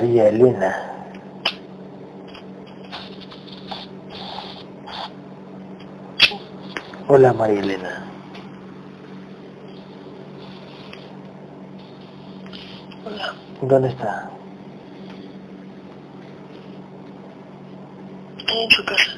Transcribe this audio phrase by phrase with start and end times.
[0.00, 0.76] María Elena.
[7.06, 8.06] Hola María Elena.
[13.04, 13.34] Hola.
[13.60, 14.30] ¿Dónde está?
[18.38, 19.10] En su casa.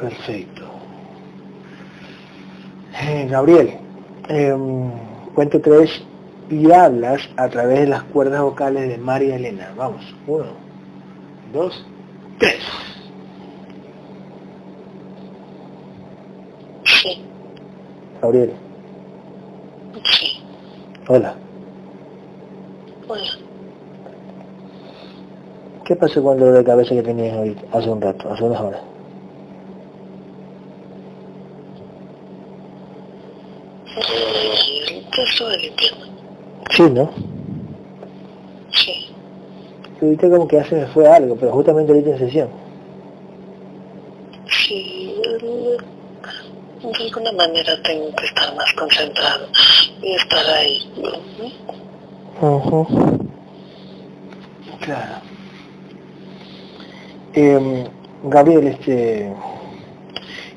[0.00, 0.64] Perfecto.
[3.00, 3.78] Eh, Gabriel,
[4.28, 4.90] em,
[5.32, 6.02] cuento tres
[6.50, 9.72] y hablas a través de las cuerdas vocales de María Elena.
[9.76, 10.46] Vamos, uno,
[11.52, 11.86] dos,
[12.38, 12.58] tres.
[16.84, 17.22] Sí,
[18.20, 18.52] Gabriel,
[20.04, 20.42] sí.
[21.06, 21.34] hola.
[23.08, 23.30] Hola.
[25.84, 28.60] ¿Qué pasó con el dolor de cabeza que tenías hoy, hace un rato, hace unas
[28.60, 28.80] horas?
[33.96, 36.09] Eh, limpiando.
[36.70, 37.10] Sí, ¿no?
[38.72, 39.06] Sí.
[40.00, 42.48] Y ahorita como que ya se me fue algo, pero justamente ahorita en sesión.
[44.46, 45.14] Sí.
[45.24, 45.76] eh,
[46.82, 49.46] De alguna manera tengo que estar más concentrado
[50.02, 50.90] y estar ahí.
[52.40, 53.08] Ujú.
[54.80, 55.14] Claro.
[57.34, 57.84] Em,
[58.24, 59.32] Gabriel, este,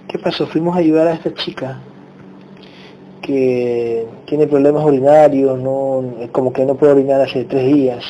[0.07, 0.47] ¿qué pasó?
[0.47, 1.80] Fuimos a ayudar a esta chica
[3.23, 8.03] que tiene problemas urinarios, no, como que no puede orinar hace tres días.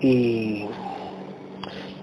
[0.00, 0.66] Y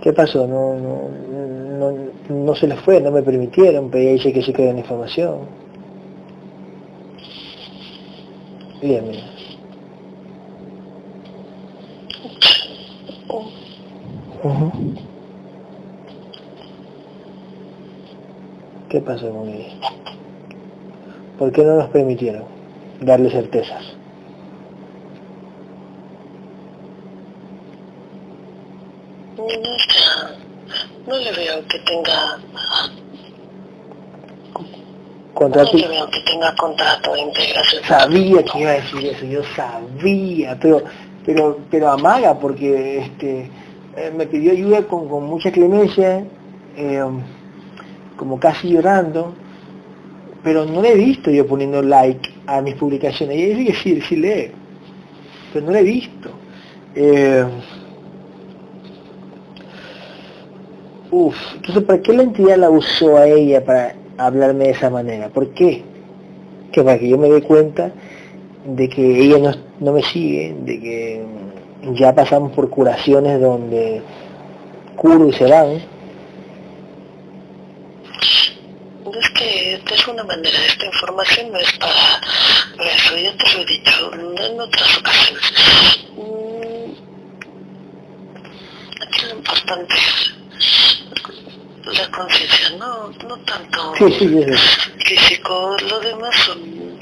[0.01, 0.47] ¿qué pasó?
[0.47, 1.94] No, no, no,
[2.29, 5.40] no se les fue, no me permitieron, pero ella dice que sí en información.
[8.81, 9.23] Bien, mira.
[18.90, 19.67] ¿Qué pasó con ella?
[21.38, 22.44] ¿Por qué no nos permitieron
[23.02, 23.96] darle certezas?
[31.08, 32.40] No, le veo que tenga,
[35.34, 37.84] Contra no veo que tenga contrato de integración.
[37.84, 40.84] Sabía que iba a decir eso, yo sabía, pero
[41.25, 43.50] pero pero amaga porque este
[43.97, 46.24] eh, me pidió ayuda con, con mucha clemencia,
[46.78, 47.03] eh,
[48.18, 49.34] como casi llorando,
[50.44, 53.38] pero no le he visto yo poniendo like a mis publicaciones.
[53.38, 54.52] Ella dice que sí, sí lee,
[55.53, 56.29] pero no le he visto.
[56.96, 57.46] Eh,
[61.12, 65.29] uf, entonces ¿para qué la entidad la usó a ella para hablarme de esa manera?
[65.29, 65.84] ¿Por qué?
[66.72, 67.91] Que para que yo me dé cuenta
[68.66, 71.23] de que ella no, no me sigue, de que
[71.94, 74.02] ya pasamos por curaciones donde
[74.96, 75.81] curo y se van.
[79.91, 82.22] Es manera, esta información no es para,
[82.78, 85.44] para eso, ya te lo he dicho en otras ocasiones.
[86.16, 86.92] Mm,
[89.04, 90.34] Aquí lo importante es
[91.98, 94.58] la conciencia, no, no tanto Sí, sí, sé.
[95.06, 97.02] físico, lo demás son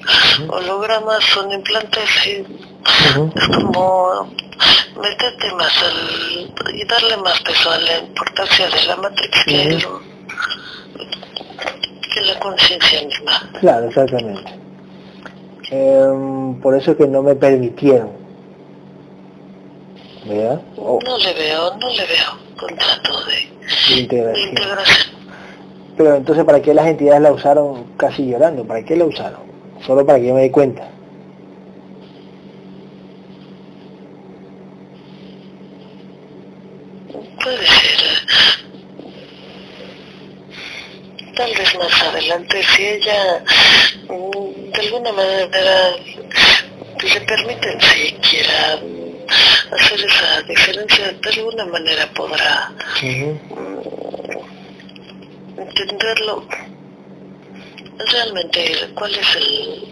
[0.50, 4.34] hologramas, son implantes y es como
[5.00, 9.86] meterte más al, y darle más peso a la importancia de la matrix que.
[12.20, 13.52] Que la conciencia misma.
[13.60, 14.52] Claro, exactamente.
[15.72, 18.20] Em, por eso que no me permitieron.
[20.26, 24.50] No le veo, no le veo contrato de, de de integración.
[24.50, 25.14] integración.
[25.98, 28.64] Pero entonces, ¿para qué las entidades la usaron casi llorando?
[28.66, 29.42] ¿Para qué la usaron?
[29.86, 30.88] Solo para que yo me dé cuenta.
[37.42, 38.00] Puede ser.
[41.40, 43.42] Tal vez más adelante, si ella
[44.10, 45.96] mm, de alguna manera
[47.02, 53.38] le permiten siquiera mm, hacer esa diferencia, de alguna manera podrá mm,
[55.62, 56.46] entenderlo.
[58.12, 59.88] Realmente cuál es el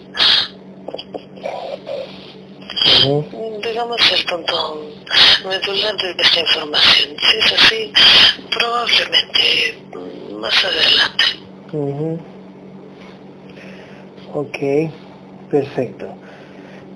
[3.64, 4.92] digamos el punto
[5.46, 7.94] medular de esta información si es así
[8.52, 9.87] probablemente
[10.38, 11.24] más adelante.
[14.34, 14.58] Ok,
[15.50, 16.06] perfecto.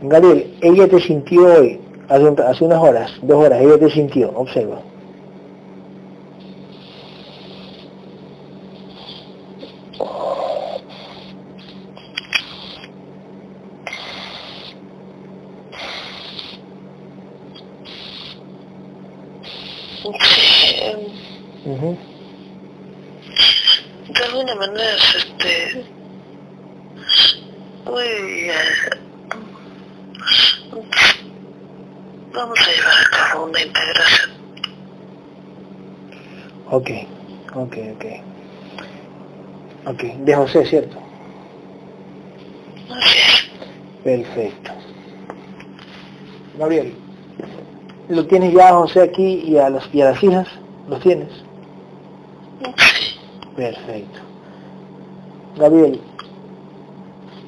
[0.01, 1.79] Gabriel, ella te sintió hoy,
[2.09, 4.81] hace, hace unas horas, dos horas, ella te sintió, observa.
[20.01, 21.97] Sí, em, Ujú.
[24.09, 25.85] de alguna manera es este
[27.85, 28.53] muy eh,
[32.33, 34.31] vamos a llevar a cabo una integración.
[36.69, 36.89] Ok,
[37.53, 38.05] ok, ok.
[39.87, 40.97] Ok, de José, ¿cierto?
[44.03, 44.71] Perfecto.
[46.57, 46.95] Gabriel,
[48.09, 50.47] ¿lo tienes ya a José aquí y a, los, y a las hijas?
[50.87, 51.29] ¿Los tienes?
[52.63, 53.19] Sí.
[53.55, 54.19] Perfecto.
[55.57, 56.01] Gabriel,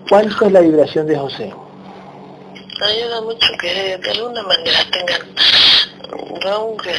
[0.10, 1.54] ¿cuánto es la vibración de José?
[2.82, 5.34] Ayuda mucho que de alguna manera tengan
[6.52, 6.92] aunque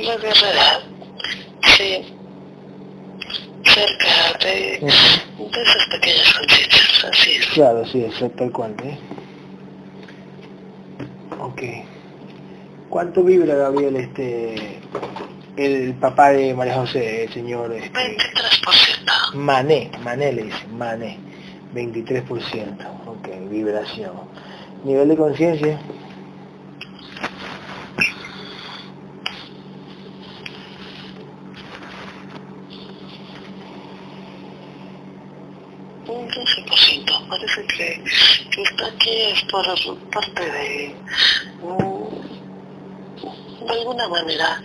[0.00, 0.80] la guerrera
[1.76, 2.17] sí
[3.78, 7.46] cerca de, de esas pequeñas conciencias, así es.
[7.48, 8.74] Claro, sí, es tal cual.
[8.84, 8.98] ¿eh?
[11.40, 11.62] Ok.
[12.88, 14.78] ¿Cuánto vibra, Gabriel, este
[15.58, 19.34] el papá de María José, el señor este, 23%.
[19.34, 21.18] Mané, Mané le dice, Mané,
[21.74, 22.26] 23%,
[23.06, 24.12] ok, vibración.
[24.84, 25.80] Nivel de conciencia,
[36.06, 37.28] Un 12%.
[37.28, 38.02] Parece que,
[38.50, 39.64] que está aquí es por
[40.10, 40.94] parte de,
[43.64, 44.62] de alguna manera,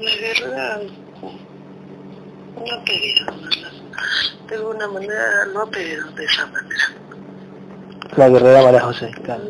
[0.00, 0.80] la guerra
[2.54, 3.26] no ha pedido,
[4.48, 6.94] de alguna manera lo ha pedido de esa manera.
[8.16, 9.44] la guerrera María José, claro.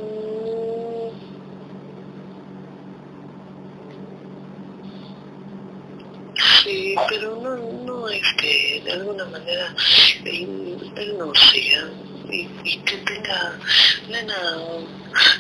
[6.62, 9.74] Sí, pero no, no es que de alguna manera
[11.52, 11.88] siga
[12.30, 13.58] y, y que tenga
[14.06, 14.34] plena,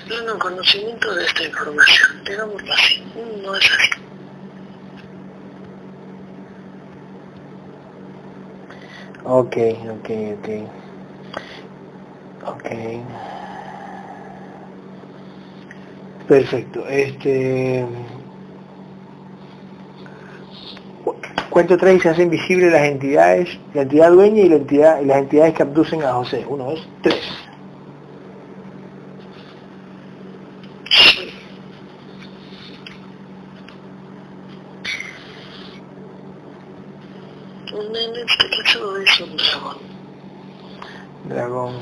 [0.06, 3.02] pleno conocimiento de esta información, digámoslo así,
[3.42, 3.90] no es así.
[9.24, 9.56] Ok,
[9.90, 10.48] ok, ok.
[12.46, 12.70] Ok.
[16.26, 16.86] Perfecto.
[16.88, 17.84] Este.
[21.50, 25.06] Cuento tres y se hacen visibles las entidades, la entidad dueña y la entidad y
[25.06, 26.44] las entidades que abducen a José.
[26.46, 27.20] Uno, dos, tres.
[30.90, 31.30] Sí.
[37.70, 39.76] En este caso es un dragón.
[41.28, 41.74] Dragón.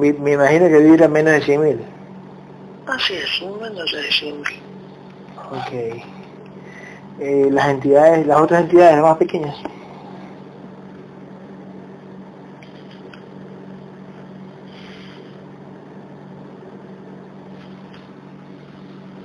[0.00, 1.80] Me, me imagino que vibra menos de 100 mil.
[2.86, 4.42] Así es, menos de 100
[5.50, 6.04] Ok.
[7.20, 9.56] Eh, las entidades, las otras entidades más pequeñas.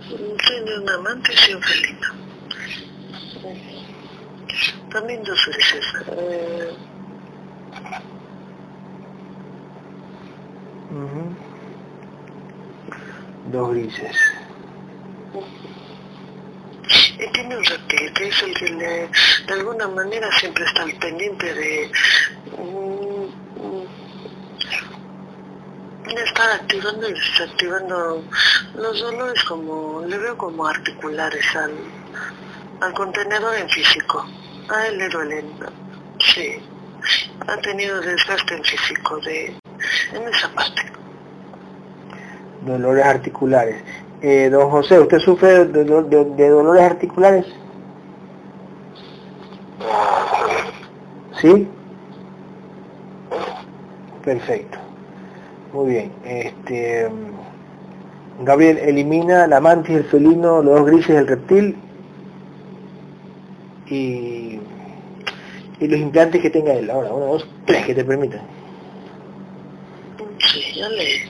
[0.08, 2.08] Tiene un amante y un felino.
[4.92, 5.86] También dos veces.
[6.12, 6.74] Eh,
[10.92, 11.36] Ujú.
[13.52, 14.18] Dos grises.
[17.20, 19.10] y tiene un reptil, que es el que le,
[19.46, 21.92] de alguna manera siempre está al pendiente de,
[22.58, 23.26] mm,
[23.62, 23.86] mm,
[26.16, 26.50] de estar
[27.40, 28.24] y desactivando
[28.76, 31.72] los dolores como, le veo como articulares al,
[32.82, 34.26] al contenedor en físico.
[34.70, 35.46] A él le duelen,
[36.20, 36.58] sí.
[37.48, 39.48] Ha tenido desgaste en físico de,
[40.14, 40.82] en esa parte.
[42.66, 43.82] Dolores articulares.
[44.22, 47.46] Eh, don José, ¿usted sufre de, de- de- de dolores articulares?
[51.42, 51.68] ¿Sí?
[54.26, 54.78] Perfecto.
[55.74, 56.12] Muy bien.
[56.26, 57.10] Este,
[58.42, 61.76] Gabriel, elimina la mantis, el felino, los dos grises, el reptil
[63.88, 64.60] y,
[65.80, 66.90] y los implantes que tenga él.
[66.90, 68.42] Ahora, uno, dos, tres que te permitan.
[70.40, 71.30] Sí, ya le,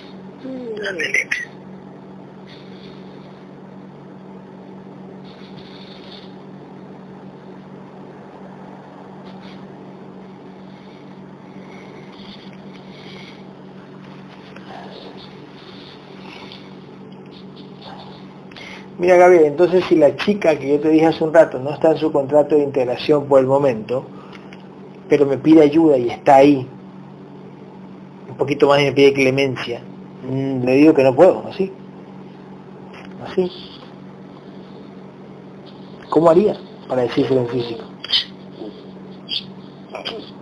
[18.99, 21.91] Mira Gabriel, entonces si la chica que yo te dije hace un rato no está
[21.91, 24.05] en su contrato de integración por el momento,
[25.07, 26.67] pero me pide ayuda y está ahí,
[28.27, 29.81] un poquito más y me pide clemencia,
[30.29, 31.71] mm, le digo que no puedo, así.
[33.25, 33.49] Así.
[36.09, 36.57] ¿Cómo haría
[36.89, 37.83] para decírselo en físico?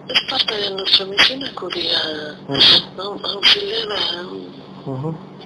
[0.09, 5.36] Es parte de nuestra misión acudir a, Ujú, a auxiliar a.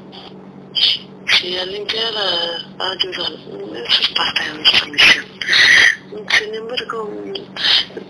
[1.41, 3.31] sí, a limpiar, a, ayudar.
[3.33, 5.25] Eso es parte de nuestra misión.
[6.37, 7.09] Sin embargo,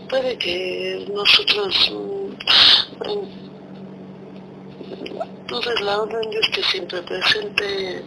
[0.10, 2.32] puede que nosotros mm,
[5.50, 8.04] eres la orden, yo estoy siempre presente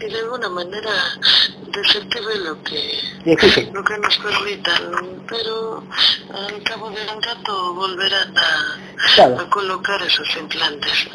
[0.00, 0.90] y de alguna manera
[1.82, 5.82] de lo que, lo que nos permitan, pero
[6.34, 11.08] al cabo de un rato volverán a, colocar esos implantes.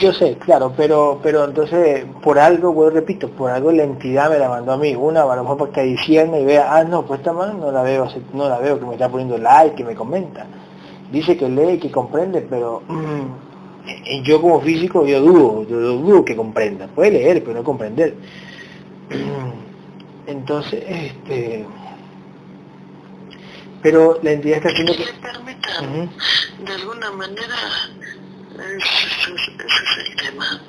[0.00, 4.38] Yo sé, claro, pero pero entonces por algo, bueno, repito, por algo la entidad me
[4.38, 7.20] la mandó a mí, una a lo mejor porque diciendo y vea, ah no, pues
[7.20, 9.94] esta mano no la veo, no la veo que me está poniendo like, que me
[9.94, 10.46] comenta.
[11.10, 12.82] Dice que lee, que comprende, pero
[14.24, 16.88] yo como físico yo dudo, yo dudo que comprenda.
[16.88, 18.14] Puede leer, pero no comprender.
[20.26, 21.66] Entonces, este
[23.82, 25.04] pero la entidad está haciendo que...
[25.22, 26.10] permitan,
[26.64, 27.54] de alguna manera,
[28.54, 30.60] ese, es el tema,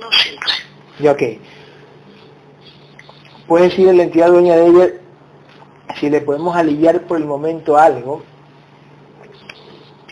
[0.00, 0.52] no siempre.
[0.98, 1.22] Ya, ok.
[3.46, 4.88] Puede decir la entidad dueña de ella
[6.00, 8.22] si le podemos aliviar por el momento algo,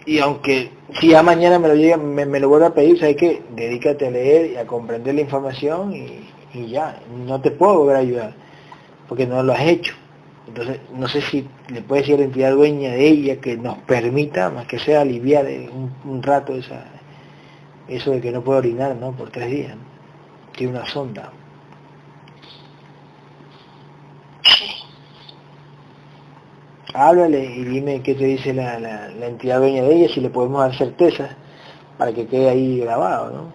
[0.04, 3.42] y aunque si ya mañana me lo llega, me, lo vuelve a pedir, ¿sabes qué?
[3.54, 8.00] Dedícate a leer y a comprender la información y, ya, no te puedo volver a
[8.00, 8.34] ayudar,
[9.10, 9.92] porque no lo has hecho.
[10.46, 13.76] Entonces, no sé si le puede decir a la entidad dueña de ella que nos
[13.78, 15.46] permita, más que sea aliviar
[16.04, 16.84] un, rato esa,
[17.88, 19.10] eso de que no puede orinar, ¿no?
[19.10, 19.74] Por tres días,
[20.56, 21.32] Tiene una sonda.
[26.94, 30.74] háblale y dime qué te dice la, entidad dueña de ella, si le podemos dar
[30.76, 31.36] certeza
[31.98, 33.52] para que quede ahí grabado, ¿no?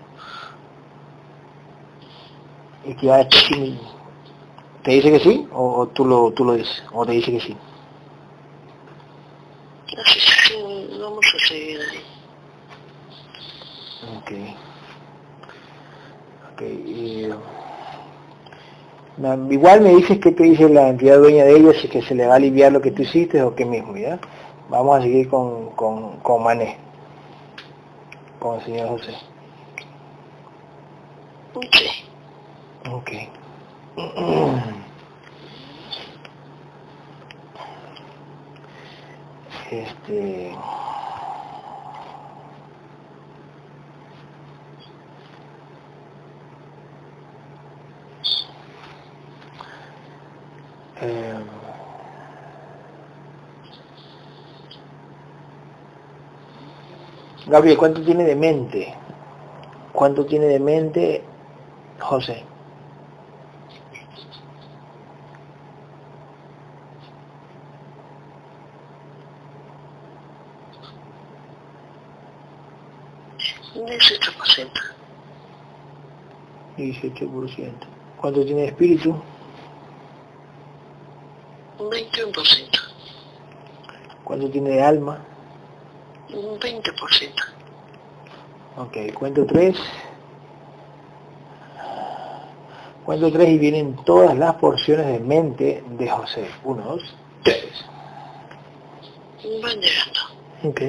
[2.91, 3.27] Y que ya
[4.85, 6.83] ¿Te dice que sí o, tú, lo, tú lo dices?
[6.93, 7.57] ¿O te dice que sí?
[9.87, 12.03] Sí, vamos a seguir ahí.
[14.15, 14.31] Ok.
[16.53, 16.61] Ok.
[16.61, 17.29] Y...
[19.49, 22.27] Igual me dices qué te dice la entidad dueña de ellos, si que se le
[22.27, 24.19] va a aliviar lo que tú hiciste o qué mismo, ¿ya?
[24.69, 26.77] Vamos a seguir con, con, con Mané,
[28.39, 29.15] con el señor José.
[31.55, 31.75] Ok.
[32.91, 33.11] Ok.
[39.71, 40.55] Este...
[51.01, 51.35] Eh,
[57.47, 58.93] Gabriel, ¿cuánto tiene de mente?
[59.93, 61.23] ¿Cuánto tiene de mente
[61.99, 62.43] José?
[73.75, 74.71] Un 18%.
[76.77, 77.71] 18%.
[78.17, 79.15] ¿Cuánto tiene espíritu?
[81.79, 82.79] Un 21%.
[84.23, 85.19] ¿Cuánto tiene de alma?
[86.33, 87.55] Un 20%.
[88.77, 89.77] Ok, cuento tres.
[93.05, 96.49] Cuento tres y vienen todas las porciones de mente de José.
[96.63, 97.85] Uno, dos, tres.
[99.61, 100.19] Van llegando.
[100.63, 100.81] Ok.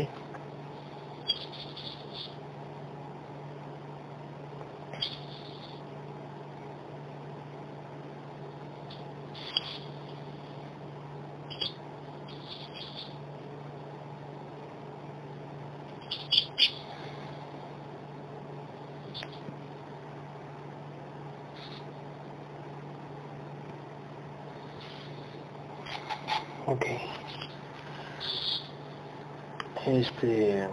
[29.87, 30.69] Este...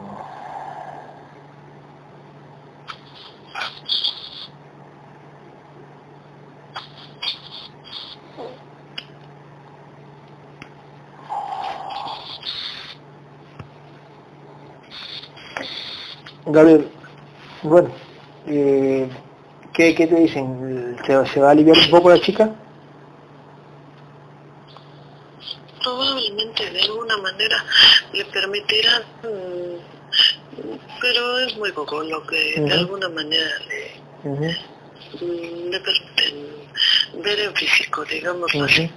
[16.46, 16.90] Gabriel,
[17.64, 17.90] bueno,
[18.48, 19.10] eh,
[19.84, 20.98] ¿qué, ¿qué, te dicen?
[21.06, 22.50] ¿Se, ¿Se va a aliviar un poco la chica?
[26.72, 27.66] de alguna manera
[28.14, 29.04] le permitirán,
[31.02, 37.56] pero es muy poco lo que de alguna manera le, mm, le permiten ver en
[37.56, 38.90] físico, digamos así.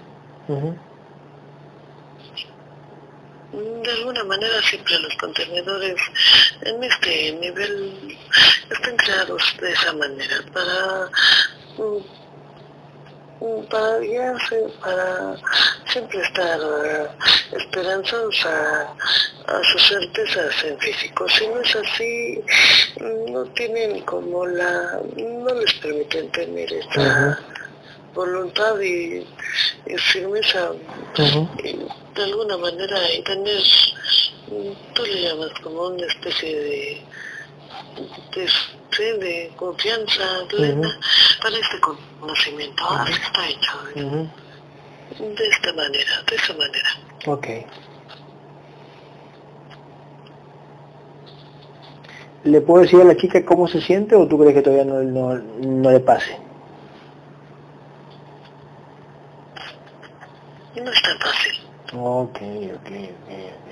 [3.53, 5.97] De alguna manera siempre los contenedores
[6.63, 8.06] en este nivel
[8.71, 11.11] están creados de esa manera para
[11.79, 12.27] mm,
[13.71, 15.37] para guiarse, para
[15.93, 18.95] siempre estar uh, esperanzados a,
[19.73, 21.29] sus certezas en físico.
[21.29, 22.41] Si no es así,
[23.31, 27.39] no tienen como la, no les permiten tener esta
[28.15, 29.27] voluntad y,
[30.13, 30.73] firmeza
[31.17, 33.63] de alguna manera y tener
[34.95, 37.03] tú le llamas como una especie de,
[38.35, 40.99] de, de confianza plena
[41.43, 42.85] para este conocimiento.
[42.89, 43.73] Así está hecho.
[45.19, 46.89] De esta manera, de esa manera.
[47.27, 47.47] Ok.
[52.45, 55.03] ¿Le puedo decir a la chica cómo se siente o tú crees que todavía no,
[55.03, 56.39] no, no le pase?
[60.77, 61.55] No es tan fácil.
[61.95, 62.39] Ok,
[62.77, 63.71] ok, ok, ok.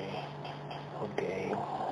[1.02, 1.83] Ok.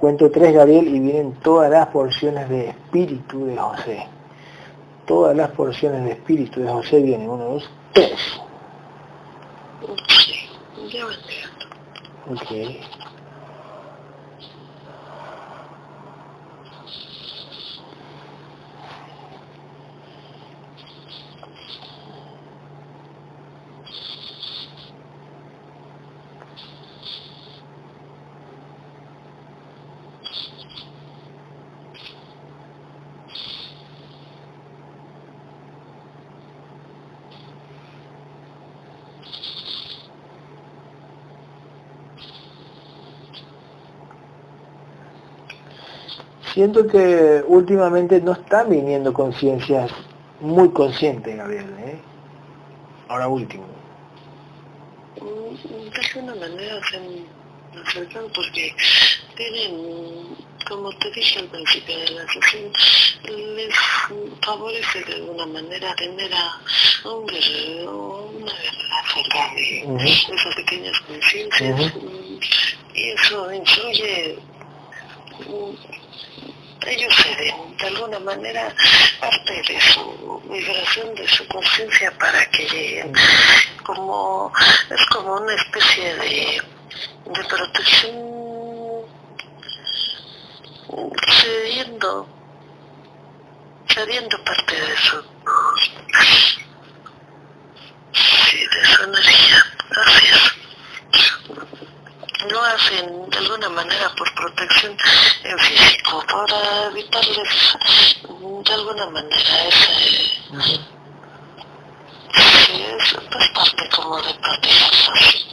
[0.00, 4.06] Cuento tres, Gabriel, y vienen todas las porciones de espíritu de José.
[5.06, 7.28] Todas las porciones de espíritu de José vienen.
[7.28, 8.18] Uno, dos, tres.
[10.08, 10.48] Sí,
[10.90, 12.50] ya Ok.
[46.60, 49.90] Siento que últimamente no están viniendo conciencias
[50.40, 51.98] muy conscientes, Gabriel, ¿eh?
[53.08, 53.64] Ahora último.
[55.16, 58.74] De alguna manera se han acercado porque
[59.38, 60.36] tienen,
[60.68, 62.70] como te dije al principio de la sesión,
[63.56, 63.74] les
[64.44, 71.94] favorece de alguna manera tener a un guerrero, una guerrera cerca de esas pequeñas conciencias
[72.92, 74.38] y eso influye
[76.86, 78.74] ellos ceden de alguna manera
[79.20, 83.12] parte de su vibración, de su conciencia para que lleguen.
[83.84, 84.52] Como,
[84.90, 86.62] es como una especie de,
[87.26, 88.30] de protección
[91.40, 92.28] cediendo,
[93.88, 95.22] cediendo parte de su,
[98.12, 99.64] sí, de su energía.
[102.48, 104.96] Lo hacen de alguna manera por protección
[105.44, 107.76] en físico, para evitarles
[108.64, 110.40] de alguna manera ese...
[112.32, 115.46] Sí, es pues, parte como de protegerse.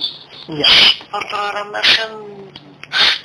[1.11, 2.51] Por programación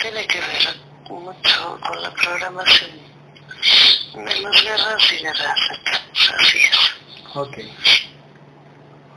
[0.00, 0.76] tiene que ver
[1.08, 2.90] mucho con la programación
[4.14, 5.60] de las guerras y guerras
[6.40, 7.36] así es.
[7.36, 7.58] Ok.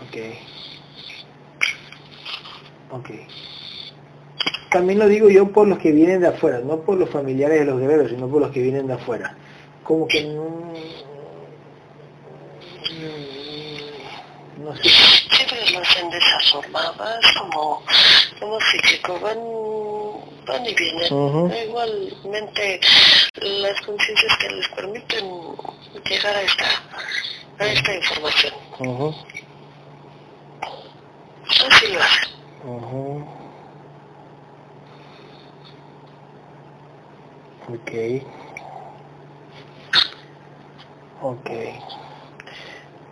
[0.01, 0.15] Ok.
[2.91, 3.09] Ok
[4.75, 7.65] también lo digo yo por los que vienen de afuera, no por los familiares de
[7.65, 9.33] los guerreros, sino por los que vienen de afuera.
[9.85, 10.73] Como que no...
[14.57, 14.89] no sé.
[15.31, 16.93] Siempre lo hacen de esa forma,
[17.39, 17.83] como,
[18.37, 19.39] como cíclico, van,
[20.45, 21.67] van y vienen.
[21.69, 22.81] Igualmente
[23.35, 25.25] las conciencias que les permiten
[26.03, 26.65] llegar a esta,
[27.59, 28.53] a esta información.
[31.65, 33.44] Así lo hacen.
[37.67, 37.91] Ok.
[41.21, 41.49] Ok.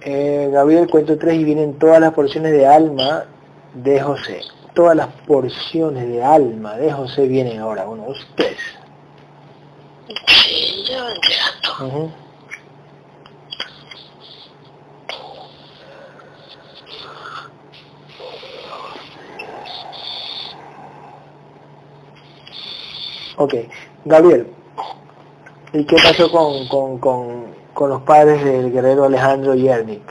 [0.02, 3.26] Eh, Gabriel, cuento tres y vienen todas las porciones de alma
[3.74, 4.42] de José.
[4.74, 7.88] Todas las porciones de alma de José vienen ahora.
[7.88, 8.58] Uno, dos, tres.
[10.28, 12.12] Sí, llegando.
[23.38, 23.56] Ok.
[24.06, 24.48] Gabriel,
[25.72, 30.02] ¿y qué pasó con, con, con, con los padres del guerrero Alejandro Yernik?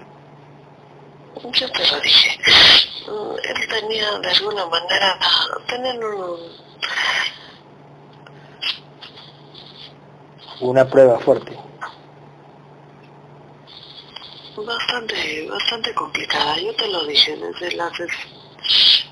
[1.53, 2.39] Yo te lo dije.
[3.45, 5.19] Él tenía de alguna manera,
[5.69, 6.41] tener un...
[10.61, 11.59] Una prueba fuerte.
[14.57, 16.57] Bastante, bastante complicada.
[16.59, 17.93] Yo te lo dije desde las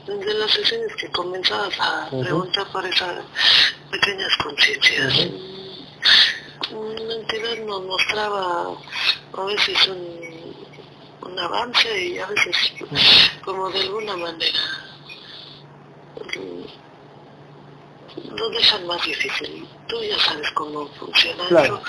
[0.07, 3.25] desde las sesiones que comenzabas a preguntar por esas
[3.91, 5.29] pequeñas conciencias.
[6.71, 8.77] La entidad nos mostraba
[9.33, 12.57] a veces un, un avance y a veces
[13.45, 14.59] como de alguna manera
[18.37, 19.67] lo dejan más difícil.
[19.87, 21.83] Tú ya sabes cómo funciona eso.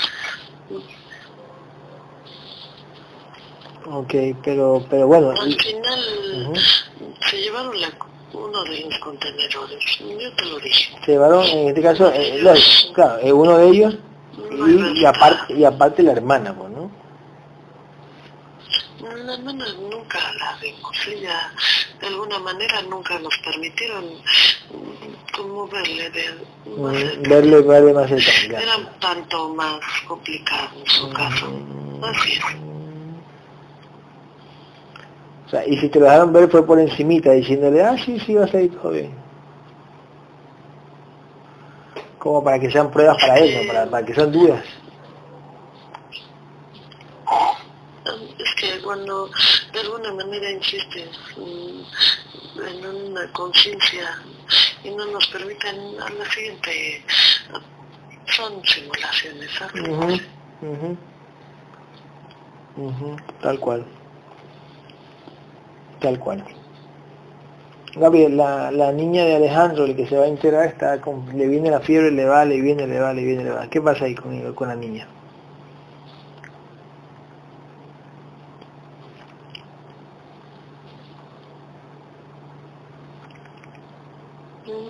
[3.85, 5.31] Ok, pero, pero bueno.
[5.31, 6.53] Al final
[7.29, 7.91] se llevaron la,
[8.33, 10.95] uno de los contenedores, yo te lo dije.
[11.05, 12.43] Se llevaron, en este caso, eh,
[12.93, 13.95] claro, uno de ellos
[14.51, 17.01] y, y, aparte, y aparte la hermana, pues, ¿no?
[19.31, 21.07] al menos nunca la vimos.
[21.07, 21.51] Ella,
[21.99, 26.23] de alguna manera, nunca nos permitieron mm, como verle de
[26.77, 28.61] más Mm, verle, verle más cerca.
[28.61, 31.47] Era un tanto más complicado en su caso.
[32.03, 32.70] Así es.
[35.51, 38.35] O sea, y si te lo dejaron ver fue por encimita, diciéndole, ah, sí, sí,
[38.35, 39.11] va a salir todo bien.
[42.17, 43.67] Como para que sean pruebas para ¿no?
[43.67, 44.63] para, para que sean dudas.
[48.39, 49.29] Es que cuando
[49.73, 54.21] de alguna manera insistes en una conciencia
[54.85, 57.03] y no nos permiten a la siguiente,
[58.27, 59.81] son simulaciones, ¿sabes?
[59.81, 60.13] Ujú,
[60.61, 60.97] ujú.
[62.77, 63.85] Ujú, Tal cual.
[66.01, 66.43] Tal cual.
[67.95, 71.47] Gabriel, la, la niña de Alejandro, el que se va a enterar, está con, le
[71.47, 73.69] viene la fiebre, le va, le viene, le va, le viene, le va.
[73.69, 75.07] ¿Qué pasa ahí con, con la niña?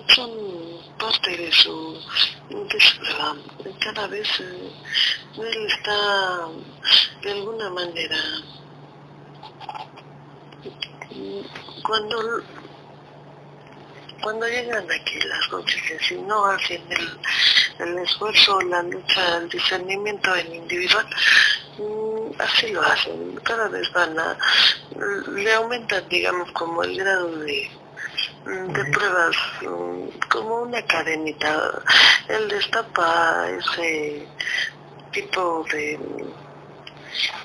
[0.08, 0.30] son
[0.98, 1.98] parte de su,
[2.50, 3.00] de su.
[3.80, 4.70] Cada vez eh,
[5.38, 6.48] él está
[7.22, 8.16] de alguna manera
[11.82, 12.42] cuando
[14.22, 17.18] cuando llegan aquí las conciencias y no hacen el,
[17.80, 21.06] el esfuerzo, la lucha, el discernimiento en individual,
[21.78, 23.36] mm, así lo hacen.
[23.42, 24.38] Cada vez van a,
[25.34, 27.70] le aumentan, digamos, como el grado de,
[28.46, 31.82] de pruebas, mm, como una cadenita.
[32.28, 34.26] Él destapa ese
[35.10, 35.98] tipo de,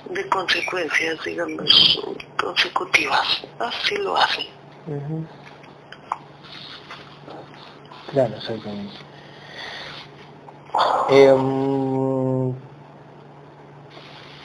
[0.09, 1.99] de consecuencias, digamos,
[2.37, 3.43] consecutivas.
[3.59, 4.45] Así lo hacen.
[8.11, 8.93] Claro, exactamente.
[11.09, 12.51] Eh, mm,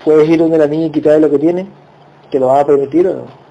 [0.04, 1.66] ¿Puedes ir donde la niña y quitarle lo que tiene?
[2.30, 3.42] ¿Te lo van a permitir o no?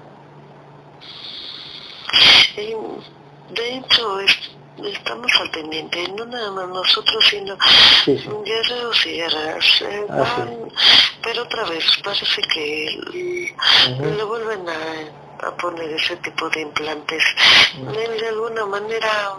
[3.54, 4.41] De hecho, es-
[4.84, 7.56] estamos al pendiente, no nada más nosotros, sino
[8.04, 8.28] Sí, sí.
[8.44, 9.82] guerreros y guerreras.
[9.82, 10.74] eh, Ah, sí.
[11.22, 13.00] pero otra vez parece que
[13.90, 14.04] Ujú.
[14.04, 17.22] le vuelven a, a poner ese tipo de implantes.
[17.76, 19.34] Él de alguna manera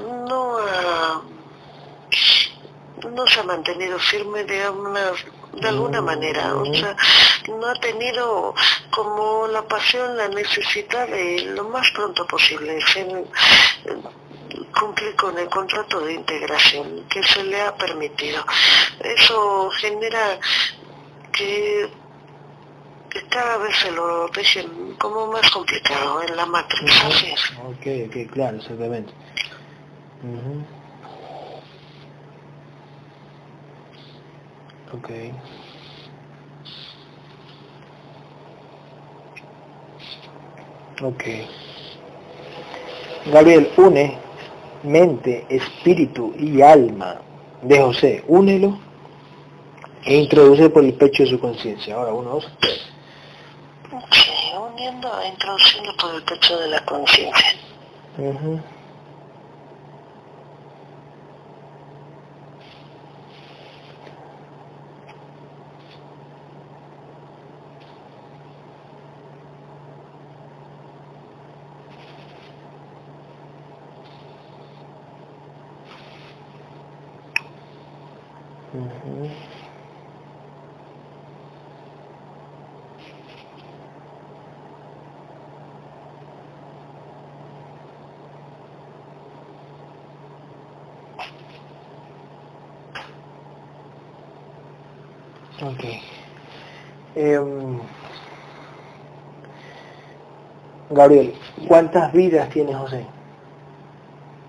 [0.00, 1.22] no ha,
[3.10, 5.12] no se ha mantenido firme de una
[5.52, 6.96] de alguna manera, o sea,
[7.48, 8.54] no ha tenido
[8.90, 13.24] como la pasión, la necesidad de lo más pronto posible ser-
[14.78, 18.44] cumplir con el contrato de integración que se le ha permitido.
[19.00, 20.38] Eso genera
[21.32, 21.88] que,
[23.28, 26.90] cada vez se lo dejen como más complicado en la matriz.
[27.66, 29.12] Ok, ok, claro, exactamente.
[34.92, 35.10] Ok.
[41.02, 41.24] Ok.
[43.32, 44.18] Gabriel, une
[44.82, 47.20] mente, espíritu y alma
[47.62, 48.24] de José.
[48.28, 48.78] Únelo
[50.04, 51.94] e introduce por el pecho de su conciencia.
[51.94, 52.88] Ahora, uno, dos, tres.
[54.10, 57.56] Sí, uniendo, introduciendo por el pecho de la conciencia.
[95.62, 95.84] Ok.
[97.24, 97.78] Em,
[100.90, 101.32] Gabriel,
[101.68, 103.06] ¿cuántas vidas tiene José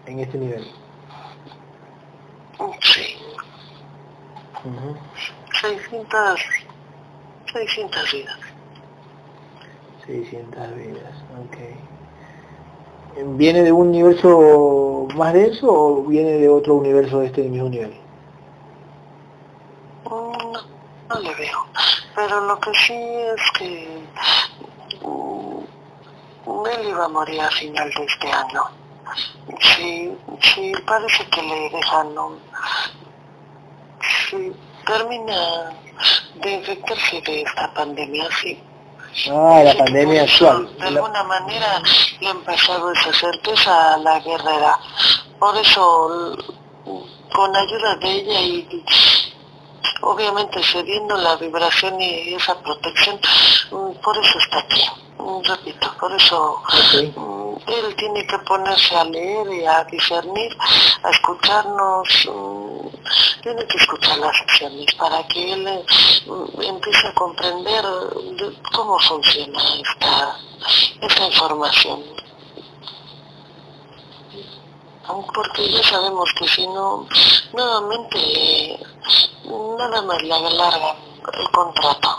[0.07, 0.65] en este nivel?
[2.81, 3.15] Sí.
[5.61, 6.39] 600,
[7.53, 8.39] 600 vidas.
[10.07, 11.13] 600 vidas,
[11.45, 11.57] ok.
[13.37, 17.93] ¿Viene de un universo más denso o viene de otro universo de este mismo nivel?
[20.05, 20.31] No,
[21.09, 21.67] no le veo.
[22.33, 24.03] Pero lo que sí es que
[25.05, 28.63] mm, él iba a morir a final de este año.
[29.59, 32.39] Sí, sí, parece que le dejan un...
[34.01, 34.51] Sí,
[34.83, 35.73] termina
[36.41, 38.59] de infectarse de esta pandemia, sí.
[39.29, 40.75] Ah, la pandemia actual.
[40.79, 41.83] De alguna manera
[42.19, 44.79] le han pasado esa certeza a la guerrera.
[45.37, 46.35] Por eso,
[47.31, 48.83] con ayuda de ella y
[50.03, 53.19] obviamente cediendo la vibración y esa protección,
[53.71, 54.83] mm, por eso está aquí.
[55.17, 56.61] Mm, repito, por eso
[57.15, 60.57] mm, él tiene que ponerse a leer y a discernir,
[61.03, 62.29] a escucharnos,
[63.41, 65.67] tiene que escuchar las acciones para que él
[66.61, 67.85] empiece a comprender
[68.73, 70.37] cómo funciona esta,
[71.01, 72.03] esta información
[75.07, 77.07] porque ya sabemos que si no,
[77.53, 78.79] nuevamente
[79.77, 80.95] nada más le alargan
[81.33, 82.09] el contrato.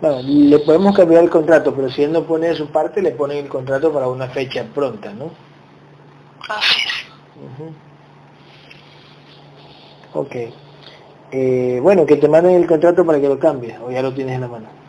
[0.00, 3.12] Bueno, le podemos cambiar el contrato, pero si él no pone de su parte, le
[3.12, 5.30] ponen el contrato para una fecha pronta, ¿no?
[6.48, 6.92] Así es.
[10.14, 10.36] Ok.
[11.30, 14.34] Eh, bueno, que te manden el contrato para que lo cambies, o ya lo tienes
[14.34, 14.81] en la mano.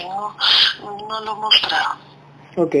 [0.00, 0.34] No
[1.08, 1.96] no lo mostrado.
[2.56, 2.76] Ok.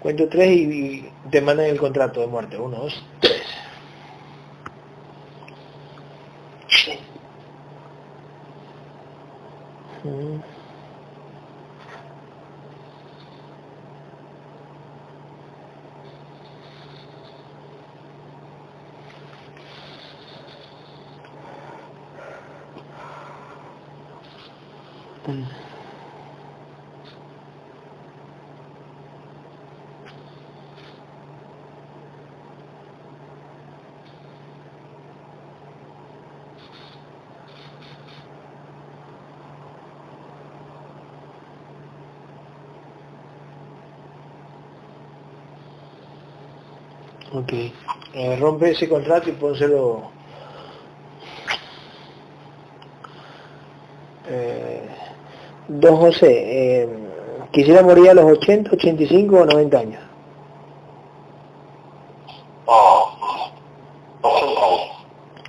[0.00, 2.58] Cuento tres y, te mandan el contrato de muerte.
[2.58, 3.42] Uno, dos, tres.
[6.68, 6.98] Sí.
[10.04, 10.53] Mm.
[47.44, 47.52] Ok.
[48.14, 50.10] Eh, rompe ese contrato y pónselo...
[54.26, 54.88] Eh,
[55.68, 56.88] don José, eh,
[57.52, 60.02] quisiera morir a los 80, 85 o 90 años.
[62.64, 63.10] Oh,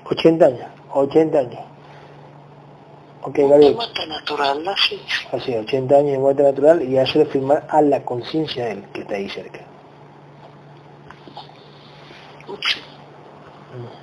[0.09, 1.61] 80 años, 80 años.
[3.21, 3.75] Ok, Gabriel.
[3.75, 5.01] Muerte natural, así.
[5.31, 9.01] Así, 80 años de muerte natural y hacerle firmar a la conciencia de él, que
[9.01, 9.64] está ahí cerca.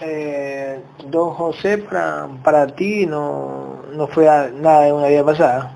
[0.00, 4.24] Eh, don José, para, para ti no, no fue
[4.54, 5.72] nada de una vida pasada.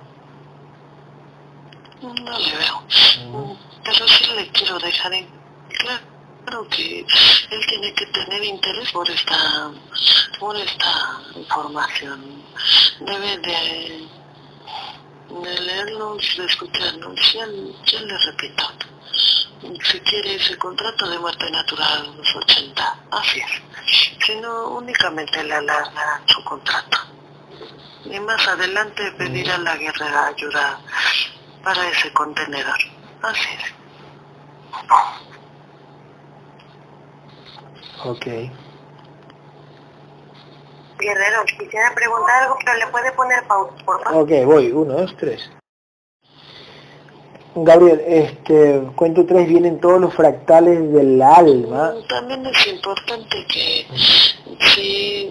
[2.03, 3.57] No le veo.
[3.85, 5.29] Pero sí le quiero dejar en
[5.79, 9.71] claro que él tiene que tener interés por esta,
[10.41, 12.43] por esta información.
[12.99, 14.09] Debe de,
[15.45, 17.15] de leerlos, de escucharnos.
[17.35, 17.47] Ya,
[17.87, 18.65] ya le repito
[19.63, 22.99] si quiere ese contrato de muerte natural a los 80.
[23.13, 23.72] Así es.
[23.87, 26.99] Si no, únicamente le alarga su contrato.
[28.05, 30.81] Y más adelante pedirá a la guerra ayuda
[31.63, 32.79] para ese contenedor.
[33.23, 33.83] Así es.
[38.05, 38.27] Ok.
[40.99, 44.23] Guerrero, quisiera preguntar algo, pero le puede poner pausa, por favor.
[44.23, 44.71] Ok, voy.
[44.73, 45.51] Uno, dos, tres.
[47.55, 51.95] Gabriel, este, cuento tres vienen todos los fractales del alma.
[52.09, 53.87] También es importante que
[54.75, 55.31] si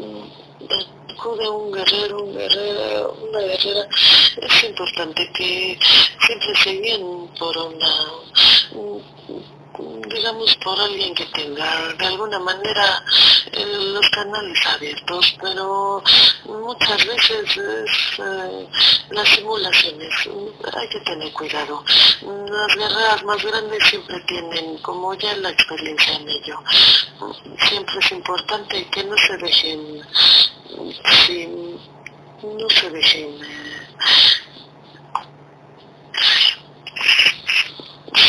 [1.10, 3.88] acude un guerrero, un guerrero, una guerrera,
[4.38, 5.80] es importante que
[6.26, 7.88] siempre se guíen por una
[9.78, 13.04] digamos, por alguien que tenga de alguna manera
[13.52, 16.04] eh, los canales abiertos, pero
[16.46, 18.68] muchas veces es, eh,
[19.12, 20.14] las simulaciones,
[20.74, 21.84] hay que tener cuidado.
[22.22, 26.60] Las guerras más grandes siempre tienen, como ya la experiencia en ello,
[27.70, 30.02] siempre es importante que no se dejen,
[31.26, 31.76] sin,
[32.44, 33.92] no se dejen eh,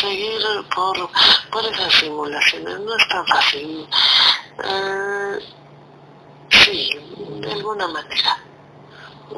[0.03, 0.41] seguir
[0.75, 0.95] por,
[1.51, 3.87] por esas simulaciones, no es tan fácil.
[4.63, 5.39] Eh,
[6.49, 6.89] sí,
[7.41, 8.37] de alguna manera.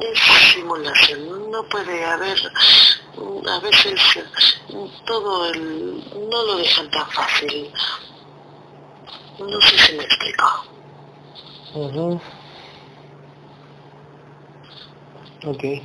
[0.01, 0.19] Es
[0.54, 2.38] simulación, no puede haber,
[3.47, 4.01] a veces
[5.06, 7.71] todo el, no lo dejan tan fácil.
[9.39, 10.65] No sé si me explico.
[15.45, 15.63] Ok.
[15.63, 15.84] Eh,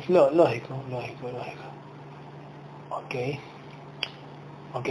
[0.00, 1.71] Es lo- lógico, lógico, lógico.
[2.96, 3.14] Ok.
[4.74, 4.88] Ok.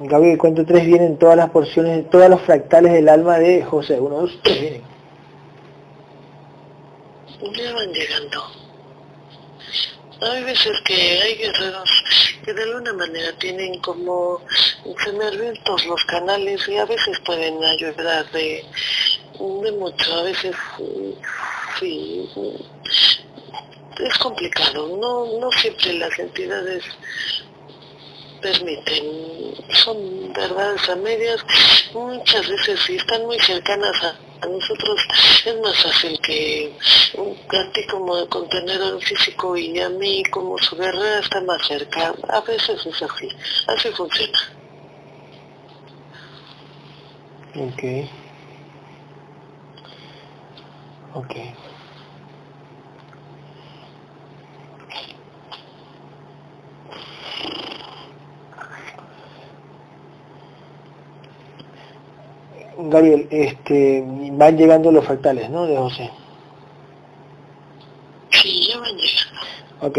[0.00, 4.00] Gabriel, cuento tres vienen todas las porciones, todas los fractales del alma de José.
[4.00, 4.82] Uno, dos, tres vienen.
[7.40, 8.42] Ya van llegando.
[10.20, 11.90] Hay veces que hay guerreros
[12.44, 14.40] que de alguna manera tienen como
[15.26, 18.64] abiertos los canales y a veces pueden ayudar de,
[19.38, 20.54] de mucho, a veces
[21.78, 22.28] sí,
[23.98, 26.84] es complicado, no, no siempre las entidades
[28.40, 31.40] permiten, son verdades a medias,
[31.94, 35.00] muchas veces si están muy cercanas a, a nosotros
[35.46, 36.76] es más fácil que
[37.16, 42.40] a ti como contenedor físico y a mí como su guerrera está más cerca, a
[42.42, 43.28] veces es así,
[43.66, 44.38] así funciona.
[47.56, 47.82] Ok.
[51.14, 51.36] Ok.
[62.78, 65.66] Gabriel, este, van llegando los fractales, ¿no?
[65.66, 66.10] De José.
[68.30, 69.40] Sí, ya van llegando.
[69.80, 69.98] Ok.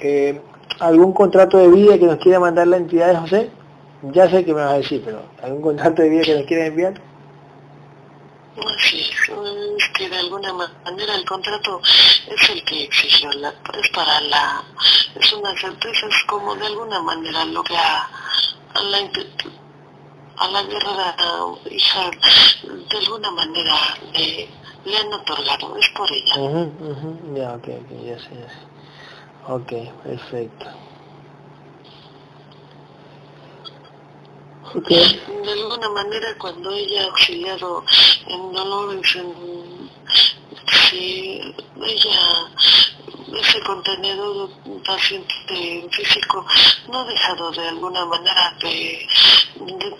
[0.00, 0.40] Eh,
[0.80, 3.50] ¿Algún contrato de vida que nos quiera mandar la entidad de José?
[4.12, 6.66] Ya sé que me vas a decir, pero ¿algún contrato de vida que nos quiera
[6.66, 6.94] enviar?
[8.56, 14.20] Así es, que de alguna manera el contrato es el que exigió, la, es para
[14.20, 14.62] la,
[15.18, 18.08] es una certeza, es como de alguna manera lo que a,
[18.74, 19.00] a la
[20.36, 21.16] a la guerrera
[21.70, 22.10] hija
[22.90, 23.76] de alguna manera
[24.12, 24.48] le,
[24.84, 26.34] le han otorgado, es por ella.
[26.36, 28.74] Ujú, ujú, Ya, ok, ok, ya sé, ya sé.
[29.46, 30.66] Ok, perfecto.
[34.74, 34.88] Ok.
[34.88, 37.84] De alguna manera cuando ella ha auxiliado
[38.26, 39.90] en dolores, en,
[40.90, 42.50] si ella,
[43.36, 44.50] ese contenedor
[44.84, 46.44] paciente físico
[46.88, 49.06] no ha dejado de alguna manera de,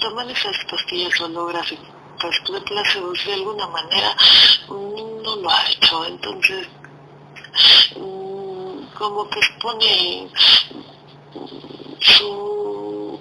[0.00, 4.16] tomar esas pastillas holográficas de placebos de alguna manera
[4.68, 6.04] no lo ha hecho.
[6.06, 6.68] Entonces
[7.96, 10.28] mm, como que expone
[12.00, 13.20] su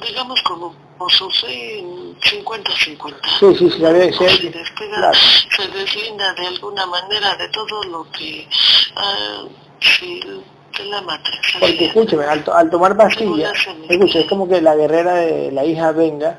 [0.00, 0.74] digamos como,
[1.08, 3.14] su fe en 50-50.
[3.38, 5.18] Sí, sí, sí, la veo, sí, se despega, claro.
[5.56, 8.46] se deslinda de alguna manera de todo lo que
[8.96, 9.44] ah,
[9.80, 10.20] sí,
[10.76, 11.40] de la matriz.
[11.58, 13.52] Porque escúcheme, al, to- al tomar pastillas,
[13.88, 16.38] escuche, es como que la guerrera de la hija venga,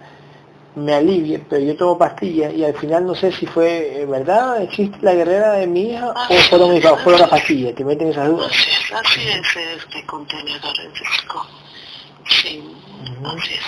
[0.75, 4.61] me alivie, pero yo tomo pastillas y al final no sé si fue eh, verdad,
[4.61, 8.29] existe la guerrera de mi hija o fueron, mis, fueron las pastillas, te meten esas
[8.29, 8.47] dudas.
[8.49, 10.91] Así es, así es este contenedor en.
[12.29, 12.63] Sí,
[13.25, 13.61] así es.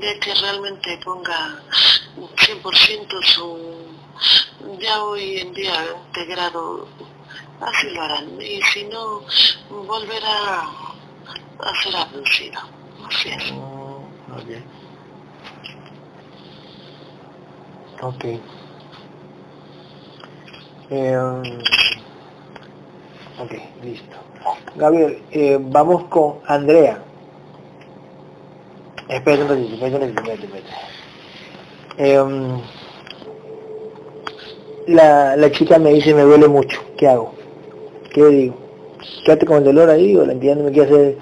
[0.00, 1.62] Día que realmente ponga
[2.16, 3.56] 100% su,
[4.80, 5.72] ya hoy en día
[6.06, 6.88] integrado,
[7.60, 8.40] así lo harán.
[8.40, 9.22] Y si no,
[9.70, 12.60] volverá a ser abducido.
[13.06, 13.52] Así es.
[14.32, 14.50] Ok.
[18.02, 18.24] Ok.
[20.90, 21.16] Eh,
[23.38, 23.52] ok,
[23.82, 24.16] listo.
[24.76, 27.02] Gabriel, eh, vamos con Andrea.
[29.08, 30.70] Espérate un ratito, espérate un ratito, espérate.
[31.98, 32.24] Eh,
[34.88, 37.34] la, la chica me dice me duele mucho, ¿qué hago?
[38.12, 38.68] ¿Qué le digo?
[39.24, 41.18] ¿Quédate con el dolor ahí o la entidad no me quiere hacer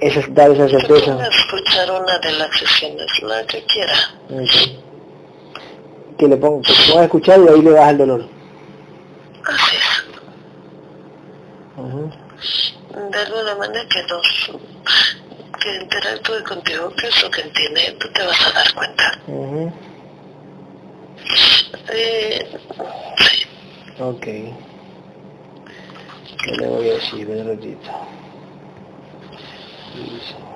[0.00, 1.28] esa, dar esa certeza?
[1.28, 3.94] escuchar una de las sesiones, la que quiera.
[4.30, 4.50] Ok.
[6.18, 8.24] Que le ponga, que a escuchar y ahí le baja el dolor.
[9.44, 10.04] Así es.
[11.76, 12.10] Ujú.
[13.10, 14.50] de alguna manera que nos
[15.60, 19.18] que interactúe contigo, que es lo que entiende, tú te vas a dar cuenta.
[19.26, 19.72] Ujú.
[21.92, 22.46] Eh,
[23.18, 23.46] sí,
[23.98, 24.24] Ok.
[26.42, 27.28] ¿Qué le voy a decir?
[27.28, 27.90] Un ratito.
[29.94, 30.50] Listo.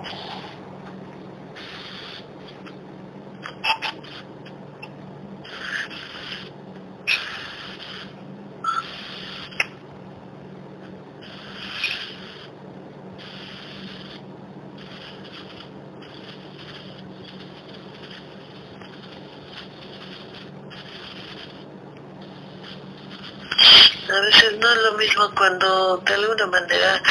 [24.14, 27.02] a veces no es lo mismo cuando de alguna manera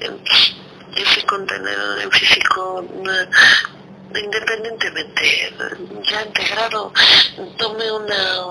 [0.00, 0.10] eh,
[0.94, 2.84] ese contenedor en físico
[4.14, 5.54] independientemente
[6.02, 6.92] ya integrado
[7.56, 8.46] tome una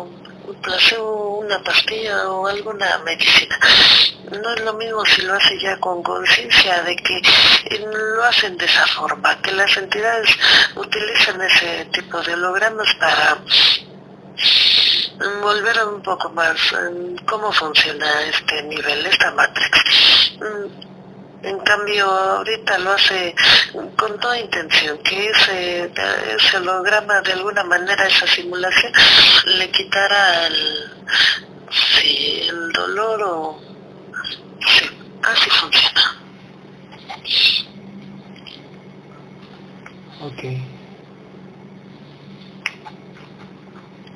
[0.50, 3.58] un una pastilla o alguna medicina.
[4.32, 8.58] No es lo mismo si lo hace ya con conciencia de que eh, lo hacen
[8.58, 10.30] de esa forma, que las entidades
[10.76, 13.38] utilizan ese tipo de hologramas para
[15.42, 20.34] volver un poco más en cómo funciona este nivel, esta matrix.
[20.40, 20.90] Mm,
[21.42, 23.34] en cambio, ahorita lo hace
[23.96, 25.92] con toda intención, que ese,
[26.36, 28.92] ese holograma, de alguna manera, esa simulación,
[29.58, 30.90] le quitara el,
[31.70, 33.60] sí, el dolor o...
[34.60, 34.90] Sí,
[35.24, 36.16] así funciona.
[40.22, 40.44] Ok.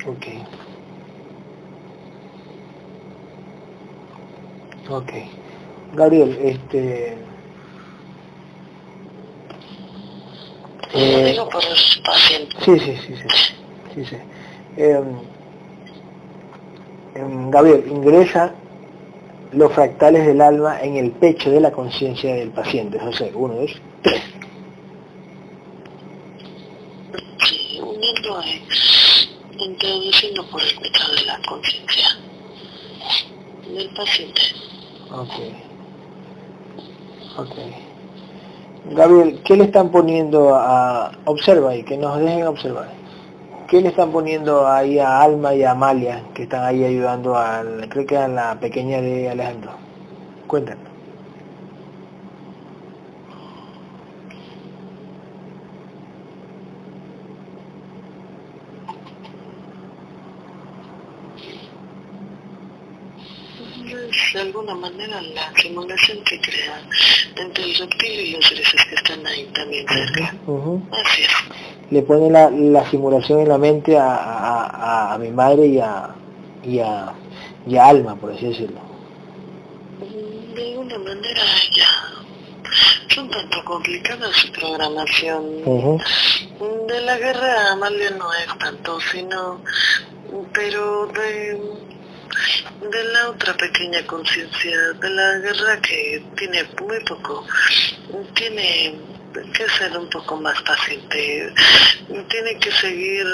[0.05, 0.62] Ok.
[4.89, 5.11] Ok.
[5.93, 7.17] Gabriel, este...
[10.95, 12.63] Eh, digo por los pacientes.
[12.63, 13.55] Sí, sí, sí, sí.
[13.95, 14.15] sí, sí.
[14.77, 15.01] Eh,
[17.49, 18.53] Gabriel, ingresa
[19.53, 22.99] los fractales del alma en el pecho de la conciencia del paciente.
[22.99, 23.71] José, uno, dos,
[24.01, 24.21] tres.
[27.45, 28.41] Sí, uniendo
[29.57, 32.07] introduciendo por el pecho de la conciencia
[33.73, 34.41] del paciente.
[35.13, 35.29] Ok.
[37.37, 37.55] Ok.
[38.95, 41.11] Gabriel, ¿qué le están poniendo a...
[41.25, 42.89] Observa ahí, que nos dejen observar.
[43.67, 47.63] ¿Qué le están poniendo ahí a Alma y a Amalia, que están ahí ayudando a,
[47.89, 49.71] creo que a la pequeña de Alejandro?
[50.47, 50.92] Cuéntanos.
[64.33, 66.81] De alguna manera la simulación que crea
[67.35, 70.35] entre el reptil y los seres que están ahí también cerca.
[70.91, 71.29] Así es.
[71.91, 76.09] Le pone la, la, simulación en la mente a, a, a, mi madre y a,
[76.63, 77.13] y a,
[77.67, 78.79] y a Alma, por así decirlo.
[80.55, 81.41] De alguna manera
[81.75, 82.13] ya
[83.13, 85.63] son tanto complicadas su programación.
[86.87, 89.61] De la guerra Amalia no es tanto, sino,
[90.53, 91.59] pero de
[92.91, 97.45] de la otra pequeña conciencia de la guerra que tiene muy poco,
[98.33, 98.95] tiene
[99.53, 101.53] que ser un poco más paciente,
[102.29, 103.25] tiene que seguir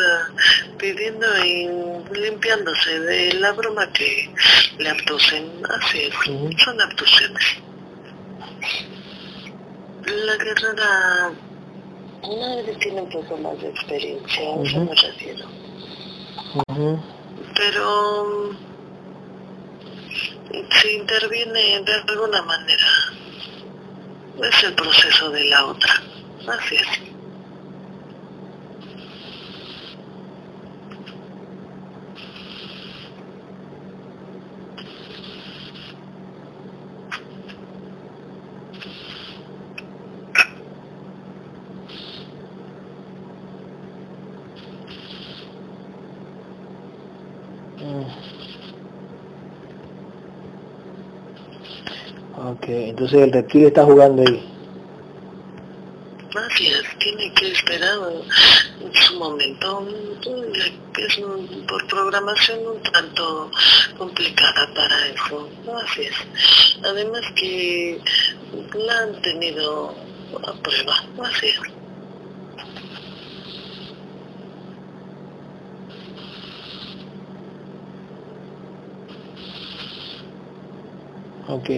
[0.78, 1.68] pidiendo y
[2.14, 4.30] limpiándose de la broma que
[4.78, 6.14] le abducen, así es,
[6.64, 7.46] son abducciones.
[10.06, 11.32] La guerrera
[12.24, 14.90] madre tiene un poco más de experiencia, uh -huh.
[14.90, 15.46] me refiero.
[17.56, 18.69] Pero
[20.82, 22.88] se interviene de alguna manera.
[24.44, 26.02] Es el proceso de la otra.
[26.48, 27.10] Así es.
[52.42, 54.44] Ok, entonces el reptil está jugando ahí.
[56.36, 57.98] Así es, tiene que esperar
[58.94, 59.88] su momento.
[60.98, 61.22] Es
[61.66, 63.50] por programación un tanto
[63.98, 65.50] complicada para eso.
[65.82, 66.16] Así es.
[66.84, 68.02] Además que
[68.86, 69.96] la han tenido
[70.46, 71.02] a prueba.
[71.24, 71.79] Así es.
[81.50, 81.70] Ok.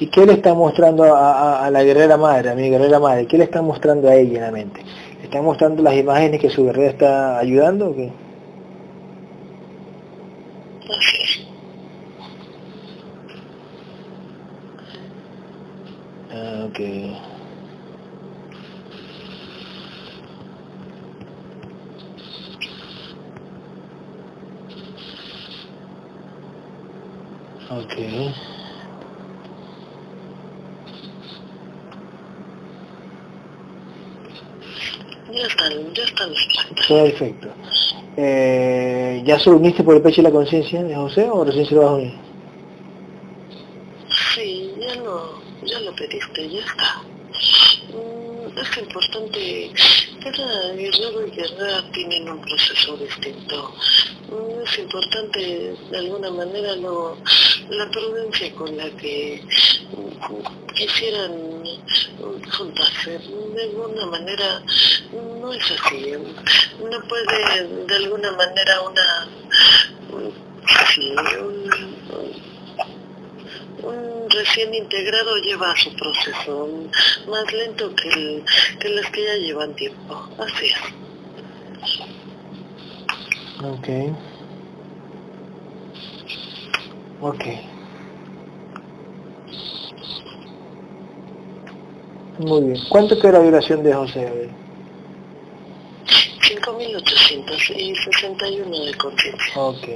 [0.00, 3.26] ¿Y qué le está mostrando a, a, la guerrera madre, a mi guerrera madre?
[3.26, 4.84] ¿Qué le está mostrando a ella en la mente?
[5.18, 8.12] ¿Le está mostrando las imágenes que su guerrera está ayudando o qué?
[16.30, 16.80] Ah, ok.
[35.38, 36.30] Ya están, ya están
[36.88, 37.48] Perfecto.
[38.16, 41.82] Eh, ¿Ya uniste por el pecho y la conciencia de José o recién se lo
[41.82, 42.14] vas a unir?
[44.34, 47.02] Sí, ya lo, ya lo pediste, ya está.
[47.94, 49.70] Mm, es importante,
[50.24, 53.72] cada guerrero y guerrera tienen un proceso distinto.
[54.32, 57.16] Mm, es importante, de alguna manera, lo,
[57.70, 59.40] la prudencia con la que
[60.74, 61.62] quisieran
[62.50, 63.18] juntarse.
[63.54, 64.62] De alguna manera
[65.48, 66.12] no es así.
[66.78, 69.28] No puede de alguna manera una
[70.94, 71.70] sí, un,
[73.84, 76.68] un recién integrado lleva su proceso
[77.28, 78.44] más lento que, el,
[78.78, 80.28] que las que ya llevan tiempo.
[80.38, 80.76] Así es.
[83.64, 83.88] Ok.
[87.20, 87.44] Ok.
[92.38, 92.78] Muy bien.
[92.88, 94.57] ¿Cuánto queda la vibración de José?
[97.04, 99.60] 5.861 de conciencia.
[99.60, 99.88] Ok.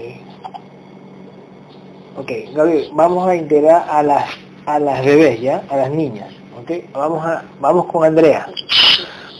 [2.18, 4.24] Ok, Gabriel, vamos a integrar a las
[4.66, 5.64] a las bebés, ¿ya?
[5.68, 6.70] A las niñas, ¿ok?
[6.92, 8.46] Vamos a vamos con Andrea.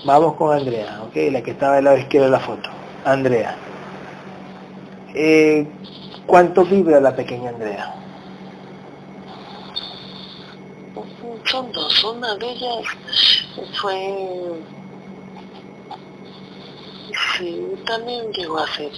[0.04, 1.16] Vamos con Andrea, ¿ok?
[1.30, 2.70] La que estaba del lado izquierdo de la foto.
[3.04, 3.56] Andrea.
[5.14, 5.66] Eh,
[6.26, 7.94] ¿Cuánto vibra la pequeña Andrea?
[11.44, 12.04] Son dos.
[12.04, 12.84] Una de ellas
[13.80, 14.62] fue...
[17.38, 18.90] Sí, también llegó a ser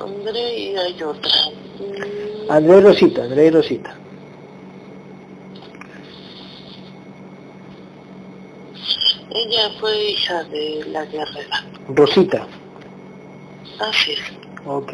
[0.00, 1.32] André y hay otra.
[2.48, 3.96] André y Rosita, André y Rosita.
[9.30, 11.64] Ella fue hija de la guerrera.
[11.88, 12.46] Rosita.
[13.80, 14.20] Así es.
[14.64, 14.92] Ok.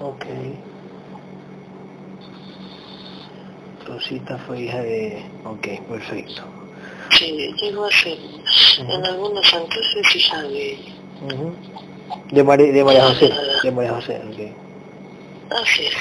[0.00, 0.26] Ok.
[3.86, 5.24] Rosita fue hija de...
[5.44, 6.42] Ok, perfecto.
[7.10, 8.18] Sí, llegó a ser.
[8.78, 10.92] En algunos años es hija de ella.
[12.30, 13.32] De, María, de María José.
[13.62, 14.40] De María José, ok.
[15.62, 15.94] Así es.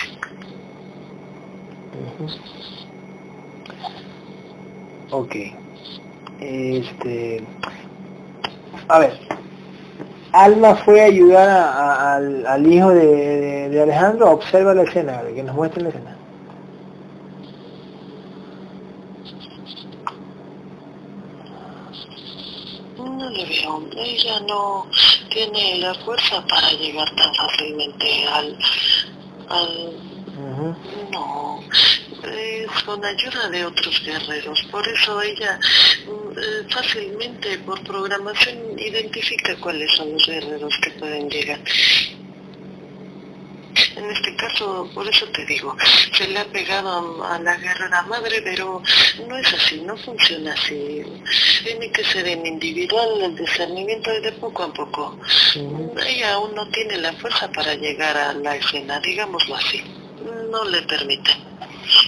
[5.11, 5.35] Ok.
[6.41, 7.43] Este...
[8.87, 9.19] A ver.
[10.35, 14.31] Alma fue a ayudar a, a, al, al, hijo de, de, de, Alejandro.
[14.31, 16.17] Observa la escena, que nos muestre la escena.
[22.97, 23.81] No le veo.
[23.95, 24.87] Ella no
[25.29, 28.57] tiene la fuerza para llegar tan fácilmente al...
[29.49, 29.69] al
[30.37, 30.75] uh -huh.
[31.11, 31.59] No,
[32.29, 34.61] es con ayuda de otros guerreros.
[34.71, 35.59] Por eso ella
[36.07, 41.59] eh, fácilmente por programación identifica cuáles son los guerreros que pueden llegar.
[43.95, 45.75] En este caso, por eso te digo,
[46.13, 48.81] se le ha pegado a la guerrera madre, pero
[49.27, 51.03] no es así, no funciona así.
[51.63, 55.19] Tiene que ser en individual, el discernimiento es de poco a poco.
[56.05, 59.81] Ella aún no tiene la fuerza para llegar a la escena, digámoslo así.
[60.51, 61.31] No le permite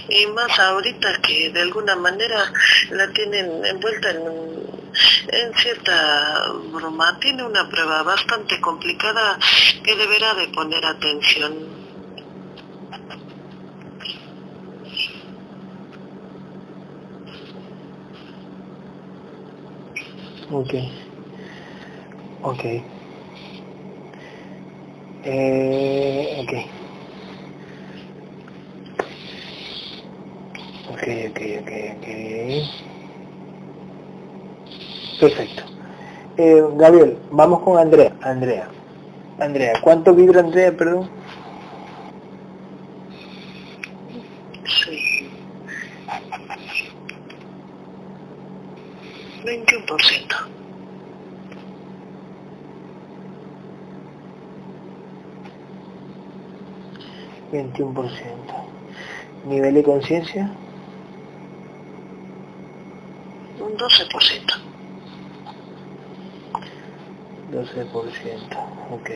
[0.08, 2.52] y más ahorita que de alguna manera
[2.90, 4.22] la tienen envuelta en,
[5.28, 7.18] en cierta broma.
[7.20, 9.38] Tiene una prueba bastante complicada
[9.84, 11.68] que deberá de poner atención.
[20.50, 20.74] Ok.
[22.40, 22.64] Ok.
[25.22, 26.77] Eh, ok.
[30.90, 32.06] Ok, ok, ok, ok.
[35.20, 35.62] Perfecto.
[36.36, 38.12] Eh, Gabriel, vamos con Andrea.
[38.22, 38.68] Andrea.
[39.40, 41.08] Andrea, ¿cuánto vibra Andrea, perdón?
[44.64, 45.28] Sí.
[49.44, 50.48] 21%.
[57.52, 58.54] Veintiún por ciento.
[59.46, 60.50] ¿Nivel de conciencia?
[63.68, 64.68] Un 12%.
[67.52, 68.56] 12%,
[68.92, 69.10] ok.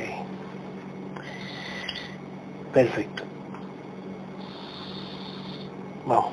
[2.72, 3.22] Perfecto.
[6.06, 6.32] Vamos.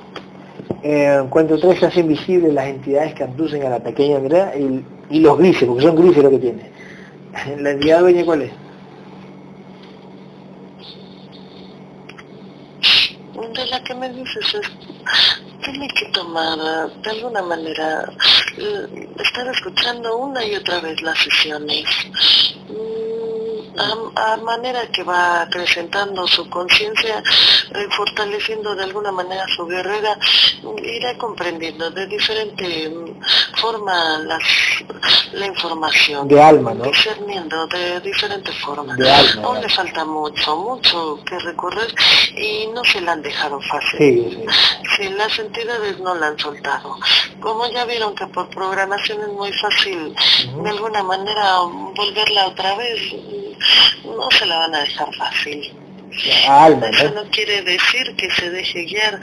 [0.84, 5.20] Eh, encuentro tres hace invisibles las entidades que abducen a la pequeña Andrea y, y
[5.20, 6.72] los grises, porque son grises lo que tiene.
[7.60, 8.52] ¿La entidad dueña cuál es?
[13.54, 16.58] De la que me dices es tiene que tomar
[17.02, 18.12] de alguna manera
[19.18, 21.86] estar escuchando una y otra vez las sesiones
[23.80, 27.24] a, a manera que va acrecentando su conciencia
[27.76, 30.18] eh, fortaleciendo de alguna manera su guerrera
[30.84, 32.92] irá comprendiendo de diferente
[33.58, 34.44] forma las,
[35.34, 36.84] la información de alma ¿no?
[36.86, 41.94] discerniendo de diferentes formas de alma, aún le falta mucho mucho que recorrer
[42.36, 44.46] y no se la han dejado fácil sí, sí.
[44.98, 46.98] sí las entidades no la han soltado
[47.40, 50.64] como ya vieron que por programación es muy fácil uh -huh.
[50.64, 51.60] de alguna manera
[51.96, 53.00] volverla otra vez
[54.06, 55.74] no se la van a dejar fácil
[56.48, 59.20] Alma, Eso no quiere decir que se deje guiar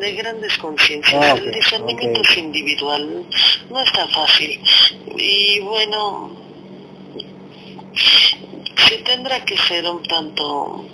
[0.00, 1.22] de grandes conciencias.
[1.22, 2.32] Ah, okay, el discernimiento okay.
[2.32, 3.26] es individual,
[3.68, 4.60] no es tan fácil.
[5.16, 6.36] Y bueno,
[7.94, 10.86] sí tendrá que ser un tanto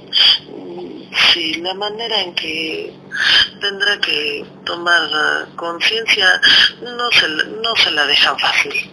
[1.33, 2.93] sí, la manera en que
[3.61, 6.41] tendrá que tomar conciencia
[6.81, 8.91] no se, no se la dejan fácil.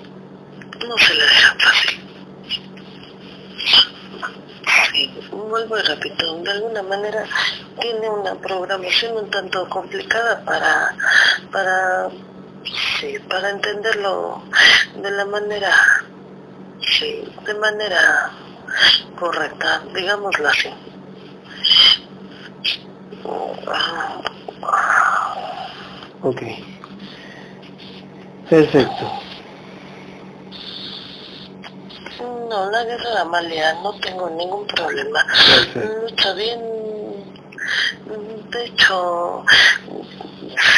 [0.88, 2.03] No se la dejan fácil.
[5.32, 7.26] Vuelvo y repito, de alguna manera
[7.80, 10.96] tiene una programación un tanto complicada para,
[11.52, 12.10] para,
[13.00, 14.42] sí, para entenderlo
[14.96, 15.72] de la manera,
[16.82, 18.32] sí, de manera
[19.20, 20.70] correcta, digámoslo así.
[26.22, 26.42] Ok.
[28.50, 29.23] Perfecto.
[32.54, 35.26] No, la guerra de Amalia, no tengo ningún problema.
[35.74, 36.62] Lucha bien.
[38.52, 39.44] De hecho,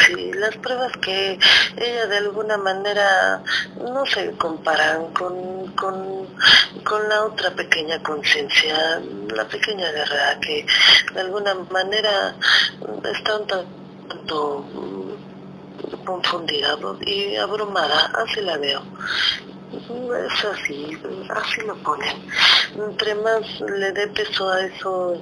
[0.06, 1.38] sí, las pruebas que
[1.76, 3.42] ella de alguna manera
[3.92, 6.26] no se comparan con, con,
[6.82, 9.02] con la otra pequeña conciencia,
[9.34, 10.64] la pequeña guerra que
[11.12, 12.34] de alguna manera
[13.04, 14.64] está un tanto
[16.06, 18.80] confundida y abrumada, así la veo.
[19.76, 20.98] Es así,
[21.28, 22.16] así lo ponen.
[22.74, 25.20] Entre más le dé peso a eso,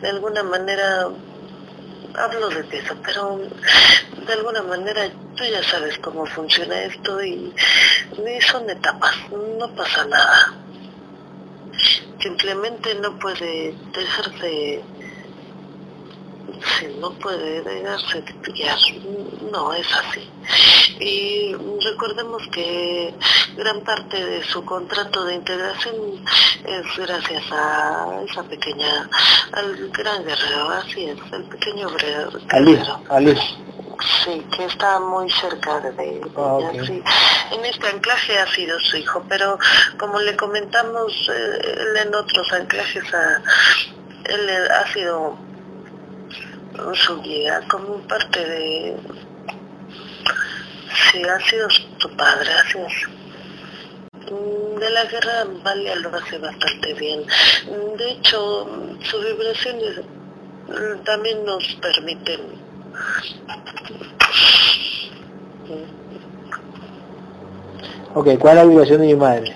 [0.00, 1.08] de alguna manera,
[2.14, 3.38] hablo de peso, pero
[4.26, 7.52] de alguna manera tú ya sabes cómo funciona esto y,
[8.12, 9.14] y son etapas,
[9.58, 10.54] no pasa nada.
[12.20, 13.74] Simplemente no puede
[16.46, 18.78] dejarse no puede dejarse pillar,
[19.50, 20.28] no es así.
[21.00, 23.14] Y recordemos que
[23.56, 25.94] gran parte de su contrato de integración
[26.64, 29.08] es gracias a esa pequeña,
[29.52, 32.30] al gran guerrero, así es, el pequeño guerrero.
[34.24, 37.02] Sí, que está muy cerca de ah, ella, sí.
[37.52, 39.58] En este anclaje ha sido su hijo, pero
[39.98, 43.42] como le comentamos él en otros anclajes, a,
[44.24, 45.36] él ha sido
[46.94, 48.96] su guía como parte de...
[51.12, 52.78] Sí, ha sido su padre, así
[54.78, 57.24] De la guerra Valia lo hace bastante bien.
[57.96, 58.68] De hecho,
[59.02, 60.00] sus vibraciones
[61.04, 62.60] también nos permiten
[68.12, 69.54] Ok, ¿cuál es la vibración de mi madre?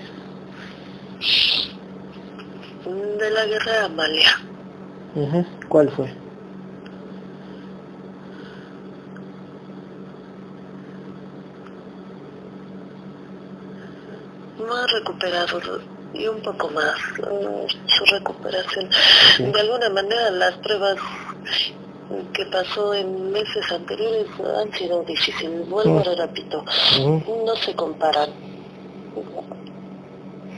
[3.19, 4.31] De la guerra de Amalia.
[5.69, 6.24] ¿Cuál fue?
[14.67, 15.61] No ha recuperado
[16.13, 16.95] y un poco más
[17.87, 18.89] su recuperación.
[19.39, 20.97] De alguna manera las pruebas
[22.33, 24.27] que pasó en meses anteriores
[24.61, 25.69] han sido difíciles.
[25.69, 26.65] Vuelvo a repito,
[27.45, 28.31] no se comparan.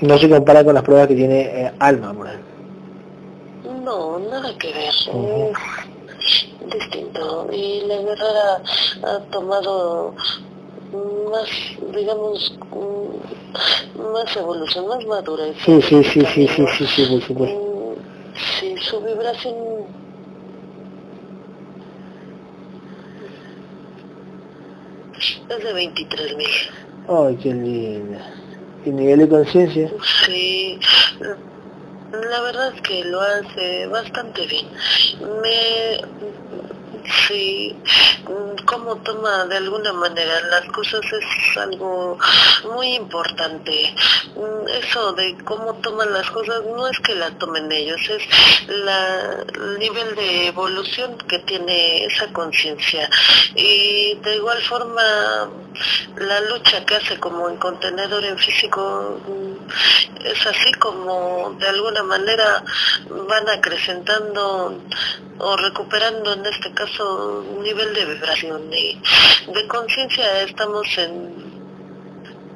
[0.00, 2.28] No se compara con las pruebas que tiene eh, Alma, por
[3.82, 4.94] No, nada que ver.
[6.70, 7.48] distinto.
[7.50, 8.62] Y la guerrera
[9.04, 10.14] ha tomado
[11.36, 11.48] más,
[11.94, 12.58] digamos,
[14.12, 15.56] más evolución, más madurez.
[15.64, 17.58] Sí, sí, sí, sí, sí, sí, sí, por supuesto.
[17.58, 19.54] Mm, sí, su vibración
[25.48, 26.46] es de 23 mil.
[27.08, 28.34] Ay, qué linda.
[28.84, 29.90] ¿Y nivel de conciencia?
[30.24, 30.78] Sí,
[32.12, 34.66] la verdad es que lo hace bastante bien.
[35.42, 35.98] Me
[37.06, 37.74] Sí,
[38.28, 42.18] mm, cómo toma de alguna manera las cosas es algo
[42.74, 43.94] muy importante.
[44.34, 48.22] Mm, eso de cómo toman las cosas no es que la tomen ellos, es
[48.68, 53.08] la, el nivel de evolución que tiene esa conciencia.
[53.54, 55.02] Y de igual forma
[56.16, 62.02] la lucha que hace como en contenedor en físico mm, es así como de alguna
[62.02, 62.64] manera
[63.28, 64.80] van acrecentando
[65.38, 69.00] o recuperando en este caso un nivel de vibración y
[69.52, 71.34] de conciencia estamos en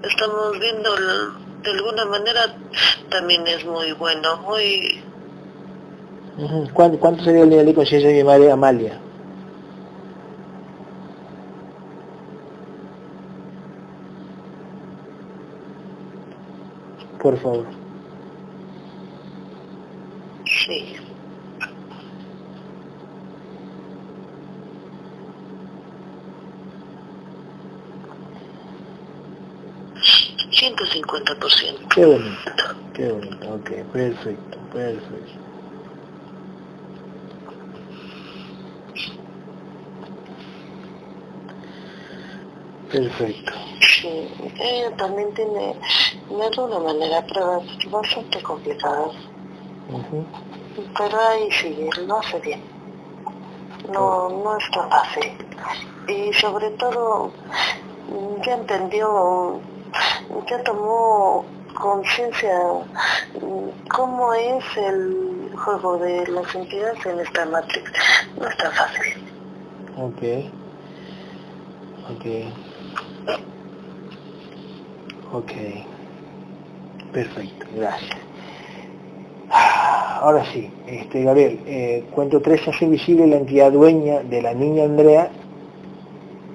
[0.02, 0.96] estamos viendo
[1.62, 2.54] de alguna manera
[3.10, 5.02] también es muy bueno muy
[6.72, 8.98] ¿Cuánto, sería el nivel de conciencia de mi madre Amalia?
[17.20, 17.66] Por favor.
[20.46, 20.96] Sí.
[30.60, 31.88] 150%.
[31.88, 35.40] Qué bonito, qué bonito, ok, perfecto, perfecto.
[42.92, 43.52] Perfecto.
[43.80, 44.28] Sí,
[44.60, 45.74] ella también tiene
[46.28, 49.14] de alguna manera pruebas bastante complicadas.
[50.98, 52.60] pero ahí sigue, no hace bien.
[53.90, 55.32] No, no está fácil.
[56.08, 57.32] Y sobre todo,
[58.44, 59.60] ya entendió,
[60.48, 62.52] ya tomó conciencia
[63.88, 67.92] cómo es el juego de las entidades en esta Matrix.
[68.38, 69.14] No está fácil.
[69.96, 70.22] Ok.
[72.10, 72.26] Ok.
[75.32, 75.52] Ok.
[77.12, 78.18] Perfecto, gracias.
[79.50, 84.84] Ahora sí, este, Gabriel, eh, cuento tres, hace visible la entidad dueña de la niña
[84.84, 85.30] Andrea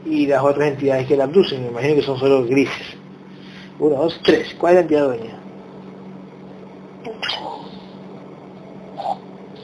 [0.05, 2.94] y las otras entidades que la abducen, me imagino que son solo grises.
[3.79, 4.53] Uno, dos, tres.
[4.55, 5.39] ¿Cuál es la entidad dueña?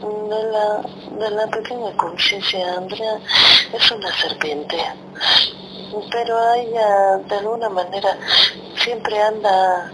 [0.01, 0.82] De la,
[1.20, 3.20] de la pequeña conciencia, Andrea
[3.74, 4.78] es una serpiente,
[6.12, 8.18] pero ella de alguna manera
[8.78, 9.91] siempre anda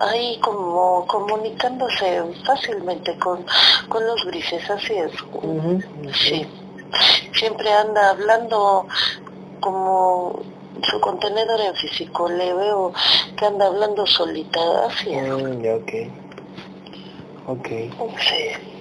[0.00, 3.44] ahí como comunicándose fácilmente con,
[3.88, 5.12] con los grises, así es.
[6.14, 6.46] Sí.
[7.32, 8.86] Siempre anda hablando
[9.60, 10.40] como
[10.82, 12.92] su contenedor en físico, le veo
[13.36, 15.28] que anda hablando solita, así es.
[15.28, 15.92] Mm, ok.
[17.46, 17.68] Ok.
[17.68, 18.72] Sí.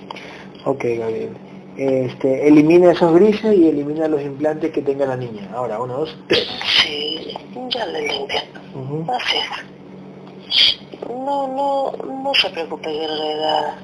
[0.65, 1.37] Ok, Gabriel.
[1.77, 5.49] Este, elimina esos grises y elimina los implantes que tenga la niña.
[5.53, 6.47] Ahora, uno, dos, tres.
[6.81, 7.35] Sí,
[7.69, 8.45] ya le limpian.
[9.09, 11.09] Así es.
[11.09, 13.77] No, no, no se preocupe, guerrera.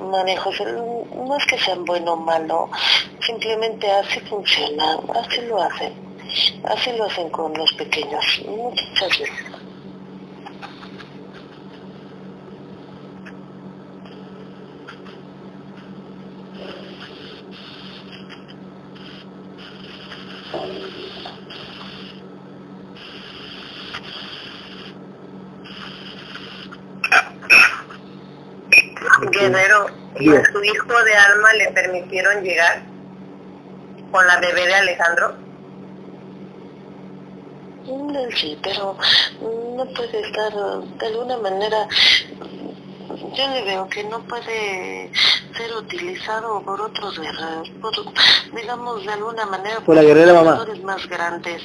[0.00, 2.68] Manejos, no es que sean bueno o malo,
[3.20, 5.92] simplemente así funciona, así lo hacen.
[6.64, 9.30] Así lo hacen con los pequeños, muchas veces.
[29.30, 29.86] Guerrero,
[30.18, 32.82] ¿y a su hijo de alma le permitieron llegar
[34.10, 35.41] con la bebé de Alejandro?
[38.36, 38.96] Sí, pero
[39.76, 41.88] no puede estar de alguna manera,
[43.34, 45.10] yo le veo que no puede
[45.56, 47.92] ser utilizado por otros guerreros, por,
[48.54, 51.62] digamos de alguna manera por la guerrera mamá más grandes.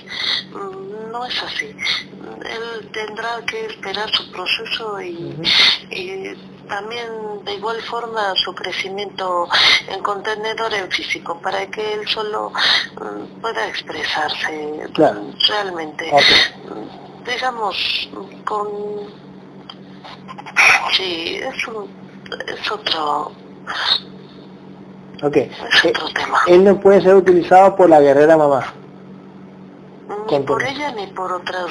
[1.11, 1.65] No es así.
[1.65, 5.35] Él tendrá que esperar su proceso y,
[5.89, 6.35] y
[6.67, 9.47] también de igual forma su crecimiento
[9.87, 12.51] en contenedor en físico para que él solo
[12.95, 14.87] mm, pueda expresarse
[15.47, 16.11] realmente.
[17.25, 18.09] Digamos
[18.45, 18.67] con
[20.95, 21.89] sí es un
[22.47, 23.31] es otro
[25.23, 25.35] Ok.
[25.37, 26.39] es otro tema.
[26.47, 28.73] Él no puede ser utilizado por la guerrera mamá.
[30.29, 31.65] ni por ella ni por otras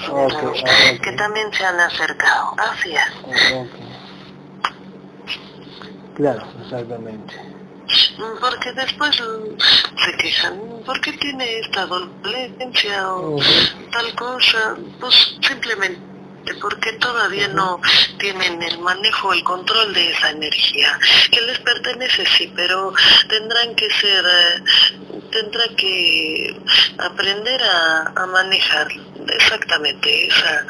[1.03, 2.55] que también se han acercado.
[2.59, 3.96] Así es.
[6.17, 7.35] Claro, exactamente.
[8.41, 13.39] Porque después se quejan, ¿por qué tiene esta dolencia o
[13.93, 14.77] tal cosa?
[14.99, 16.01] Pues simplemente
[16.63, 17.81] porque todavía no
[18.19, 20.99] tienen el manejo, el control de esa energía,
[21.31, 22.95] que les pertenece sí, pero
[23.29, 26.57] tendrán que ser, eh, tendrá que
[26.99, 28.89] aprender a, a manejar
[29.29, 30.67] exactamente esa,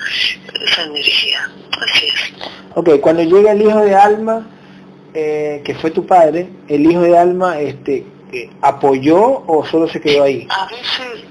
[0.61, 1.51] esa energía.
[1.80, 2.32] Así es.
[2.74, 4.47] Ok, cuando llega el hijo de Alma,
[5.19, 8.05] eh, que fue tu padre, el hijo de Alma, este,
[8.35, 10.47] eh, ¿apoyó o solo se quedó ahí?
[10.51, 11.25] A veces,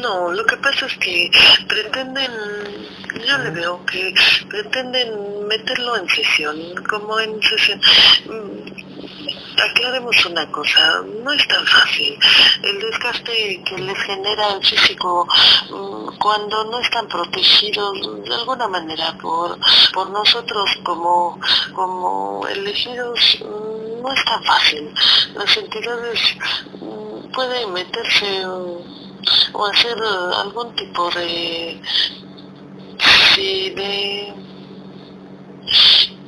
[0.00, 1.28] no, lo que pasa es que
[1.66, 2.30] pretenden,
[3.26, 4.14] yo le veo que
[4.48, 6.56] pretenden meterlo en sesión,
[6.88, 7.80] como en sesión.
[9.62, 12.18] Aclaremos una cosa, no es tan fácil.
[12.62, 15.26] El desgaste que les genera el físico
[15.70, 19.58] mm, cuando no están protegidos de alguna manera por,
[19.92, 21.38] por nosotros como,
[21.74, 24.94] como elegidos mm, no es tan fácil.
[25.34, 26.20] Las entidades
[26.80, 28.46] mm, pueden meterse
[29.52, 29.96] o hacer
[30.38, 31.80] algún tipo de,
[33.36, 34.34] de,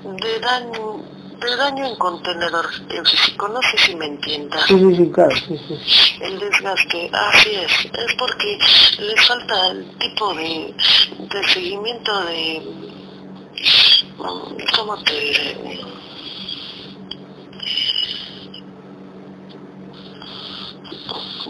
[0.04, 1.11] de daño
[1.56, 4.64] daño en contenedor en físico, no sé si me entiendas.
[4.66, 6.18] Sí, sí, sí, claro, sí, sí.
[6.20, 8.58] El desgaste, así es, es porque
[8.98, 10.74] les falta el tipo de,
[11.18, 12.62] de seguimiento de,
[14.16, 15.58] mm, ¿cómo te diré?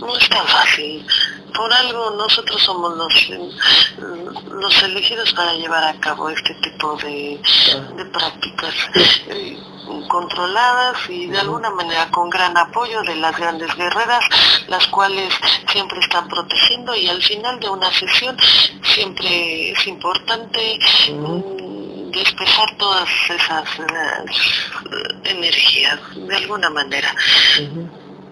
[0.01, 1.07] No es tan fácil.
[1.55, 3.31] Por algo nosotros somos los,
[4.51, 7.39] los elegidos para llevar a cabo este tipo de,
[7.97, 8.75] de prácticas
[9.29, 9.59] eh,
[10.09, 14.25] controladas y de alguna manera con gran apoyo de las grandes guerreras,
[14.69, 15.33] las cuales
[15.71, 18.37] siempre están protegiendo y al final de una sesión
[18.83, 20.79] siempre es importante
[21.11, 27.15] mm, despejar todas esas eh, energía, de alguna manera.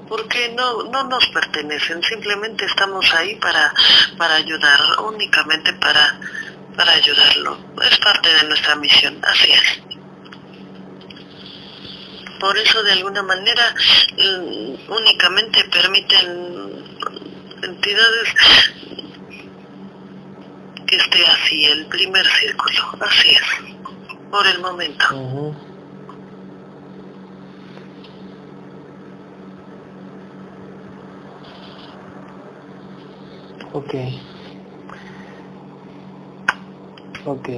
[0.08, 3.72] Porque no, no nos pertenecen, simplemente estamos ahí para,
[4.18, 6.18] para ayudar, únicamente para,
[6.76, 7.58] para ayudarlo.
[7.88, 9.89] Es parte de nuestra misión, así es.
[12.41, 13.74] Por eso de alguna manera
[14.16, 16.84] mm, únicamente permiten
[17.62, 18.28] entidades
[20.86, 23.43] que esté así, el primer círculo, así es,
[24.30, 25.05] por el momento.
[33.72, 33.95] Ok.
[37.26, 37.49] Ok.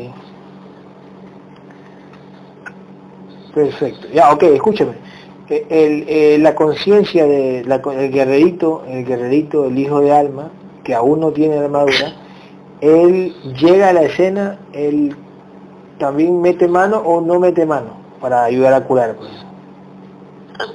[3.55, 4.09] Perfecto.
[4.12, 4.92] Ya, ok, escúchame.
[5.48, 10.50] El, eh, la conciencia de la, el guerrerito, el guerrerito, el hijo de alma,
[10.82, 12.14] que aún no tiene armadura,
[12.80, 15.14] él llega a la escena, él
[15.98, 17.90] también mete mano o no mete mano
[18.20, 19.14] para ayudar a curar.
[19.16, 19.30] Pues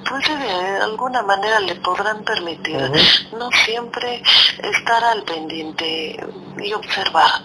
[0.08, 2.78] pues de alguna manera le podrán permitir
[3.38, 4.22] no siempre
[4.62, 6.18] estar al pendiente
[6.60, 7.44] y observar.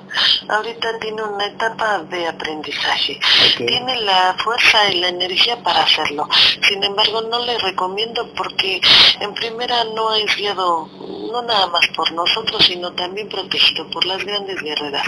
[0.48, 3.18] Ahorita tiene una etapa de aprendizaje.
[3.56, 6.28] Tiene la fuerza y la energía para hacerlo.
[6.68, 8.80] Sin embargo, no le recomiendo porque
[9.20, 10.88] en primera no ha guiado
[11.32, 15.06] no nada más por nosotros, sino también protegido por las grandes guerreras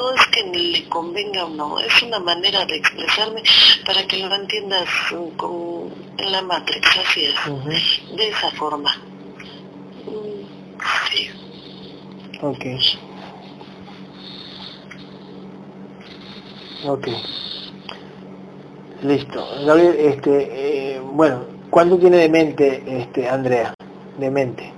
[0.00, 3.42] no es que le convenga o no, es una manera de expresarme
[3.84, 4.88] para que lo entiendas
[5.36, 8.90] con, la Matrix, así es, de esa forma.
[10.06, 10.80] Mm,
[11.10, 11.30] sí.
[12.40, 12.64] Ok.
[16.86, 17.08] Ok.
[19.02, 19.46] Listo.
[19.66, 23.74] Gabriel, este, eh, bueno, ¿cuánto tiene de mente este Andrea?
[24.18, 24.72] De mente.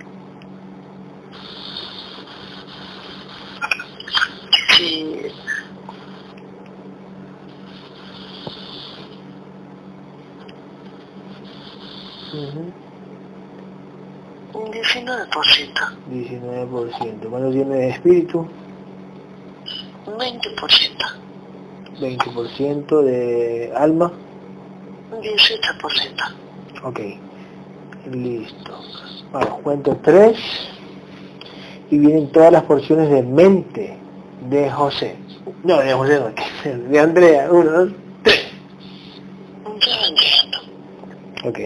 [4.76, 5.12] Sí.
[12.32, 12.72] Un
[14.54, 15.28] 19%.
[16.10, 17.28] 19%.
[17.28, 18.46] ¿Cuánto tiene de espíritu?
[20.06, 21.22] 20%.
[22.00, 24.12] 20% de alma.
[25.10, 26.34] 18%.
[26.84, 27.00] Ok.
[28.10, 28.80] Listo.
[29.30, 30.38] Bueno, cuento 3
[31.90, 33.98] y vienen todas las porciones de mente
[34.48, 35.16] de José.
[35.64, 36.20] No, de José
[36.64, 37.48] no, de Andrea.
[37.50, 38.46] Uno, dos, tres.
[41.44, 41.58] Ok.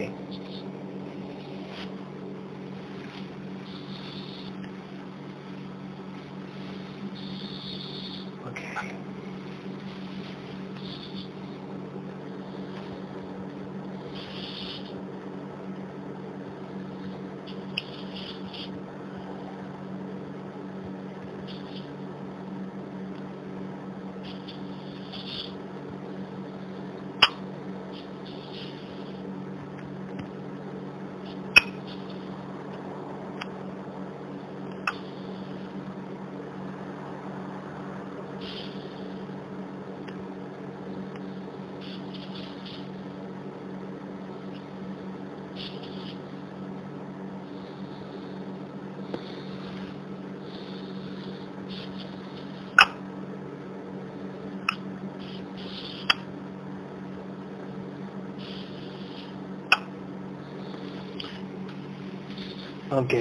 [63.07, 63.13] Ok.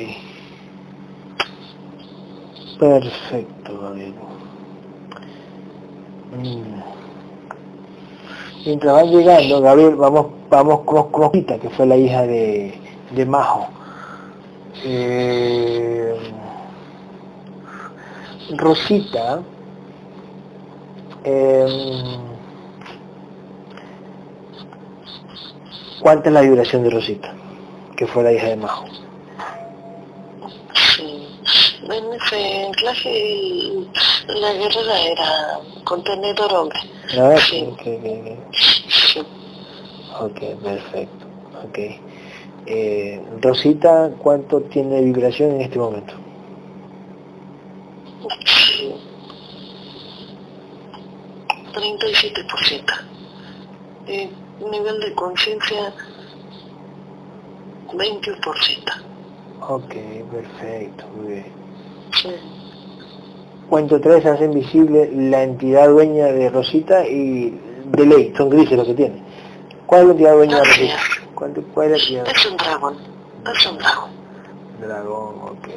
[2.80, 4.14] Perfecto, Gabriel.
[6.32, 6.82] Mm.
[8.66, 12.74] Mientras van llegando, Gabriel, vamos, vamos con Rosita, que fue la hija de,
[13.14, 13.68] de Majo.
[14.84, 16.16] Eh,
[18.56, 19.40] Rosita,
[21.22, 21.66] eh,
[26.00, 27.32] ¿cuánta es la vibración de Rosita?
[27.96, 29.05] Que fue la hija de Majo.
[31.88, 33.86] En ese clase
[34.28, 36.78] la guerrera era contenedor hombre.
[37.16, 37.64] Ah, sí.
[37.72, 38.38] Okay,
[40.20, 41.26] ok, perfecto.
[41.64, 41.78] Ok.
[42.66, 46.14] Eh, Rosita, ¿cuánto tiene vibración en este momento?
[48.44, 48.92] Sí.
[51.72, 52.82] 37%.
[54.08, 54.30] Eh,
[54.70, 55.92] nivel de conciencia
[57.92, 59.06] 20%.
[59.68, 59.94] Ok,
[60.32, 61.65] perfecto, muy bien.
[63.68, 68.86] Cuento tres hacen visible la entidad dueña de Rosita y de ley, son grises los
[68.86, 69.22] que tiene.
[69.86, 70.96] ¿Cuál es la entidad dueña de Rosita?
[71.34, 72.22] ¿Cuánto, ¿Cuál es la?
[72.22, 72.96] Es un dragón,
[73.52, 74.10] es un dragón.
[74.80, 75.68] Dragón, ok.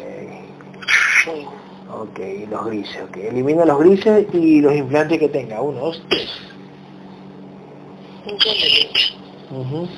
[1.24, 1.46] Sí.
[1.92, 2.20] Ok,
[2.50, 3.18] los grises, ok.
[3.18, 5.62] Elimina los grises y los implantes que tenga.
[5.62, 6.30] Uno, dos, tres.
[8.26, 9.90] Ya le limpio.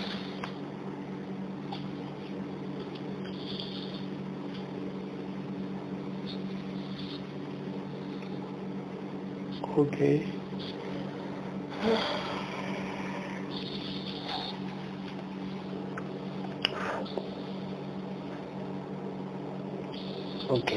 [9.78, 9.98] Ok.
[20.50, 20.72] Ok.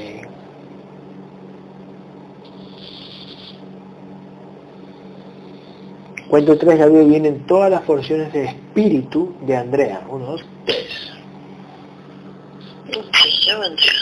[6.28, 10.06] Cuento tres, Gabriel, vienen todas las porciones de espíritu de Andrea.
[10.08, 11.12] Uno, dos, tres.
[13.22, 13.92] Sí, ya vendría.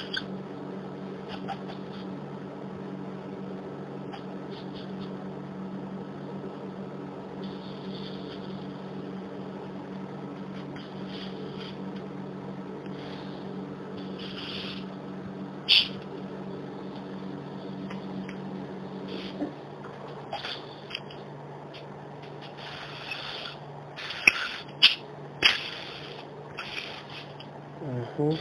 [28.19, 28.37] Ujú.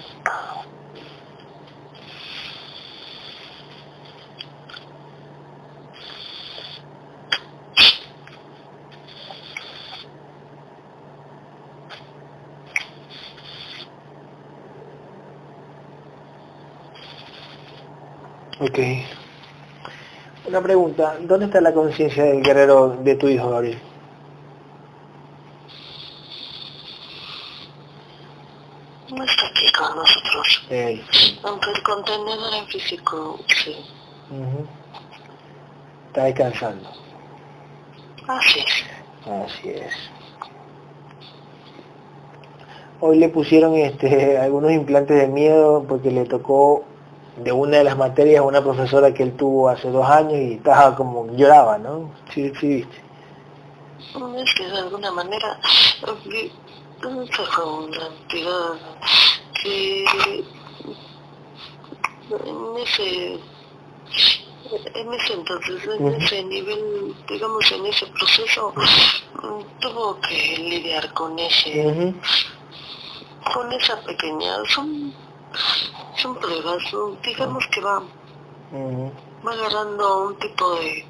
[18.61, 18.77] Ok.
[20.47, 23.79] Una pregunta, ¿dónde está la conciencia del guerrero de tu hijo, Gabriel?
[29.09, 30.63] No está aquí con nosotros.
[30.69, 31.03] Ey.
[31.41, 33.75] Aunque el contenedor en físico, sí.
[34.29, 34.67] Ujú.
[36.09, 36.87] Está descansando.
[38.27, 39.27] Así es.
[39.27, 39.93] Así es.
[42.99, 46.85] Hoy le pusieron este, algunos implantes de miedo porque le tocó
[47.37, 50.53] de una de las materias a una profesora que él tuvo hace dos años y
[50.53, 52.11] estaba como lloraba, ¿no?
[52.33, 53.01] Sí, sí, viste.
[54.37, 55.57] Es que de alguna manera
[57.01, 58.73] fue una entidad
[59.61, 60.05] que
[62.29, 63.39] en ese
[64.95, 71.37] en ese entonces, en ese nivel, digamos en ese proceso, mm, tuvo que lidiar con
[71.37, 72.13] ese,
[73.53, 75.13] con esa pequeña, son,
[76.17, 77.11] son pruebas, ¿no?
[77.23, 78.01] digamos que va,
[79.45, 81.05] agarrando un tipo de,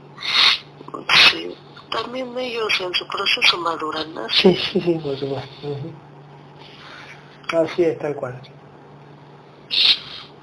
[1.30, 1.56] sí,
[1.90, 4.28] también ellos en su proceso maduran, ¿no?
[4.30, 5.68] Sí, sí, sí, por supuesto.
[5.68, 5.94] Ujú.
[7.58, 8.42] Así es, tal cual.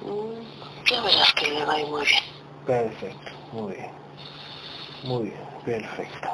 [0.03, 2.23] Mm, Ya verás que le va a ir muy bien.
[2.67, 3.91] Perfecto, muy bien.
[5.05, 6.29] Muy bien, perfecto.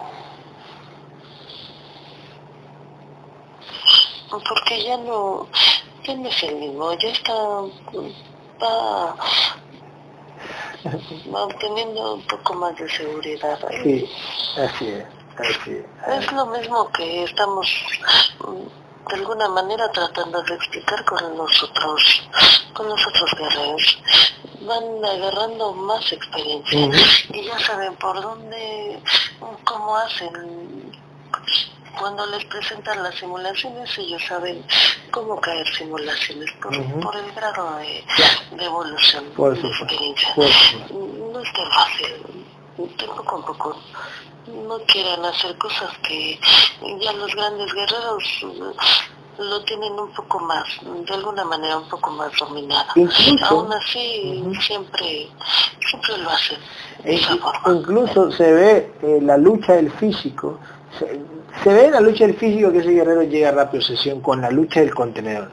[4.31, 5.47] Porque ya no,
[6.05, 7.35] ya no es el mismo, ya está,
[8.63, 9.17] va,
[11.35, 13.59] va obteniendo un poco más de seguridad.
[13.83, 14.09] Sí,
[14.57, 15.07] así es,
[15.39, 16.25] así es.
[16.25, 17.67] Es lo mismo que estamos
[18.41, 22.29] mm, de alguna manera tratando de explicar con nosotros,
[22.73, 23.99] con los otros guerreros.
[24.63, 26.89] Van agarrando más experiencia
[27.31, 28.99] y ya saben por dónde,
[29.65, 30.93] cómo hacen.
[31.99, 34.65] Cuando les presentan las simulaciones, ellos saben
[35.11, 38.05] cómo caer simulaciones por, el grado de,
[38.65, 40.29] evolución, Por de experiencia.
[40.35, 40.45] por.
[40.45, 42.47] No es tan fácil,
[42.99, 43.77] tampoco un poco
[44.47, 46.39] no quieran hacer cosas que
[47.01, 48.25] ya los grandes guerreros
[49.39, 52.87] lo tienen un poco más, de alguna manera un poco más dominado.
[52.95, 55.29] Incluso- Aún así, siempre,
[55.91, 56.59] siempre lo hacen
[57.03, 57.79] de E- esa forma.
[57.81, 60.59] incluso se ve eh, la lucha del físico,
[60.99, 61.21] se,
[61.63, 64.51] se ve la lucha del físico que ese guerrero llega a rápido sesión con la
[64.51, 65.51] lucha del contenedor.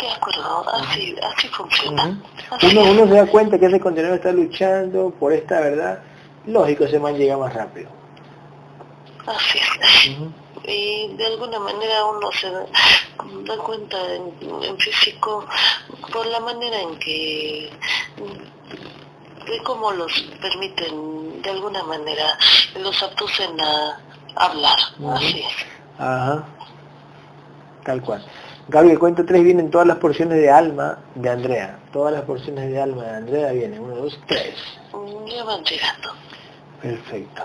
[0.00, 2.20] De acuerdo, así, así funciona.
[2.50, 6.00] Así Uno, se da cuenta que ese contenedor está luchando por esta verdad,
[6.46, 7.90] lógico, ese man llega más rápido.
[9.26, 10.16] Así es.
[10.64, 12.64] Y de alguna manera uno se da,
[13.44, 15.46] da cuenta en, en físico
[16.12, 17.70] por la manera en que
[19.46, 22.38] de cómo los permiten de alguna manera
[22.80, 23.98] los abducen a
[24.38, 24.78] hablar
[25.14, 25.66] así es
[25.98, 26.44] Ajá.
[27.84, 28.24] Tal cual.
[28.68, 31.78] Gabriel, el cuento 3 vienen todas las porciones de alma de Andrea.
[31.92, 33.80] Todas las porciones de alma de Andrea vienen.
[33.80, 34.54] Uno, dos, tres.
[34.92, 36.10] Mm, ya van llegando
[36.82, 37.42] Perfecto.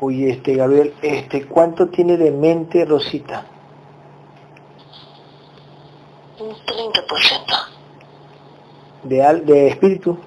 [0.00, 3.44] Oye, este Gabriel, este, ¿cuánto tiene de mente Rosita?
[6.38, 7.66] un 30%
[9.02, 10.18] De, al, de espíritu,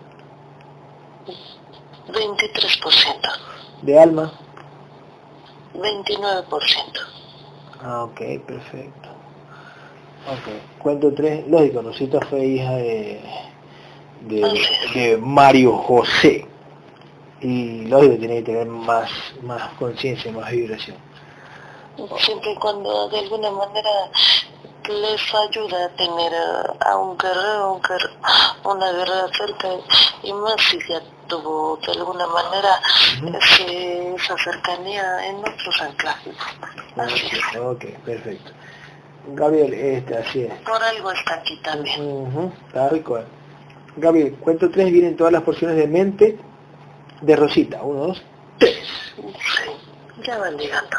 [2.09, 4.33] 23% de alma.
[5.73, 6.99] 29%
[7.83, 9.09] Ah, ok, perfecto.
[10.27, 11.47] Ok, cuento 3.
[11.47, 13.21] Lógico, Rosita fue hija de,
[14.21, 14.61] de,
[14.93, 16.47] de Mario José.
[17.41, 19.09] Y lógico, tiene que tener más,
[19.41, 20.95] más conciencia, más vibración.
[22.19, 23.89] siempre y cuando de alguna manera
[24.87, 26.33] les ayuda a tener
[26.79, 27.81] a un guerrero, un
[28.63, 29.69] una guerrera cerca
[30.23, 31.01] y más si ya
[31.31, 32.79] tuvo de alguna manera
[33.65, 36.35] esa cercanía en otros anclajes.
[37.57, 38.51] Ok, perfecto.
[39.27, 40.53] Gabriel, este, así es.
[40.61, 42.01] Por algo está aquí también.
[42.01, 43.25] Uh tal cual.
[43.95, 46.37] Gabriel, cuento tres, vienen todas las porciones de mente
[47.21, 47.81] de Rosita.
[47.81, 48.23] Uno, dos,
[48.57, 48.85] tres.
[49.15, 49.71] Sí,
[50.23, 50.97] ya van llegando.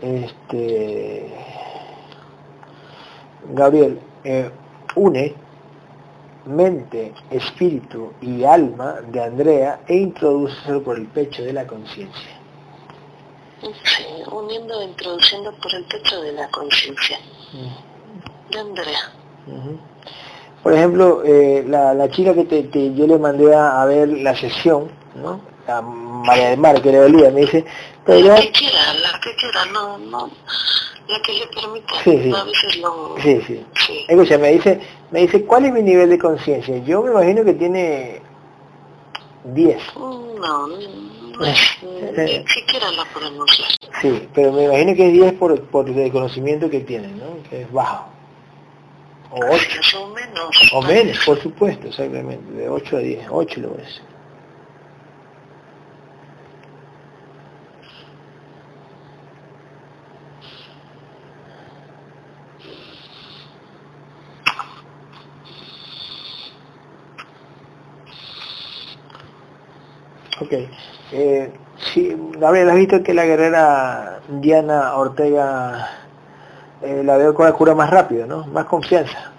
[0.00, 1.32] Este
[3.52, 4.50] Gabriel eh,
[4.96, 5.34] une
[6.48, 12.38] mente, espíritu y alma de Andrea e introduce por el pecho de la conciencia.
[13.60, 17.18] Sí, uniendo e introduciendo por el pecho de la conciencia
[18.50, 19.12] de Andrea.
[20.62, 25.40] Por ejemplo, eh, la, chica que te, yo le mandé a, ver la sesión, ¿no?
[25.68, 27.64] A María del Mar, que le dolía, me dice,
[28.04, 28.28] pero...
[28.28, 30.30] La que quiera, la que quiera, no, no,
[31.08, 32.32] la que le permita, sí, sí.
[32.34, 33.16] a veces lo...
[33.22, 33.66] Sí, sí.
[33.86, 34.04] sí.
[34.08, 36.78] Escucha, me dice, me dice, ¿cuál es mi nivel de conciencia?
[36.78, 38.22] Yo me imagino que tiene
[39.44, 39.76] 10.
[39.94, 40.78] Mm, no, no,
[41.38, 43.92] ni siquiera la podemos ver.
[44.00, 47.42] Sí, pero me imagino que es 10 por, por el conocimiento que tiene, ¿no?
[47.48, 48.08] Que es bajo.
[49.30, 49.98] O 8.
[50.00, 50.72] O menos.
[50.72, 52.52] O menos, por supuesto, exactamente.
[52.52, 53.26] De 8 a 10.
[53.30, 54.00] 8 lo es.
[70.40, 70.52] Ok.
[71.12, 75.90] Eh, sí, Gabriel, ¿has visto que la guerrera Diana Ortega
[76.82, 78.46] eh, la veo con la cura más rápido, ¿no?
[78.46, 79.32] Más confianza.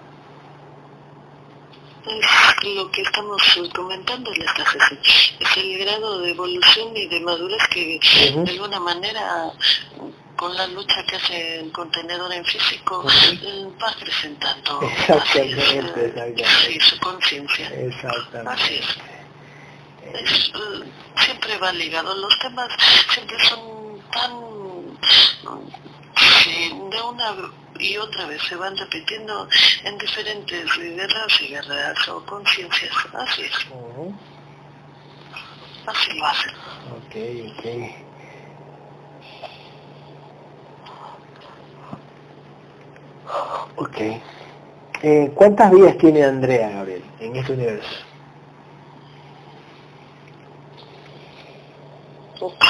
[2.74, 3.42] lo que estamos
[3.74, 7.98] comentando en esta es el grado de evolución y de madurez que
[8.34, 9.52] de alguna manera
[10.40, 13.04] con la lucha que hace el contenedor en físico
[13.42, 17.68] eh, va presentando exactamente, sí, su conciencia.
[17.68, 18.50] Exactamente.
[18.50, 19.09] Así es.
[21.16, 22.14] Siempre va ligado.
[22.16, 22.68] Los temas
[23.12, 24.50] siempre son tan
[26.90, 27.36] de una
[27.78, 29.48] y otra vez se van repitiendo
[29.84, 32.92] en diferentes guerras y guerras o conciencias.
[33.14, 33.66] Así es.
[35.86, 36.52] Así lo hacen.
[36.92, 37.16] Ok,
[37.52, 37.64] ok.
[43.76, 43.98] Ok.
[45.02, 48.09] Eh, ¿Cuántas vidas tiene Andrea, Gabriel, en este universo?
[52.40, 52.64] Ok.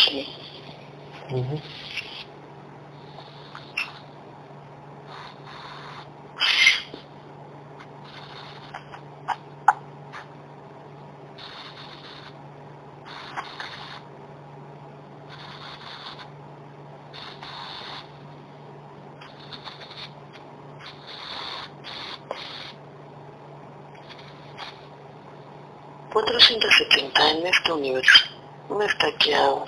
[26.13, 28.25] 470 en este universo.
[28.69, 29.65] No está aquí aún.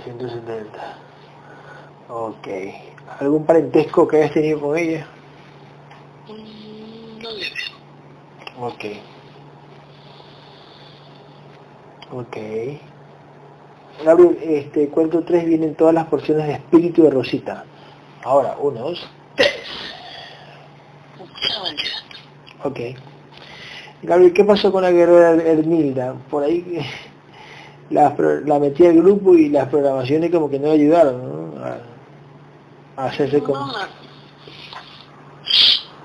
[0.00, 0.96] 470.
[2.08, 2.48] Ok.
[3.20, 5.06] ¿Algún parentesco que hayas tenido con ella?
[6.28, 8.68] Mm, no veo.
[8.68, 8.84] Ok.
[12.12, 12.36] Ok.
[14.04, 17.64] Gabriel, este, cuento 3 vienen todas las porciones de espíritu de Rosita.
[18.24, 19.52] Ahora, uno, dos, tres.
[22.64, 22.78] Ok.
[24.02, 26.14] Gabriel, ¿qué pasó con la guerrera Hermilda?
[26.30, 26.80] Por ahí
[27.92, 28.14] la,
[28.46, 31.64] la metí al grupo y las programaciones como que no ayudaron ¿no?
[31.64, 33.72] A, hacerse como...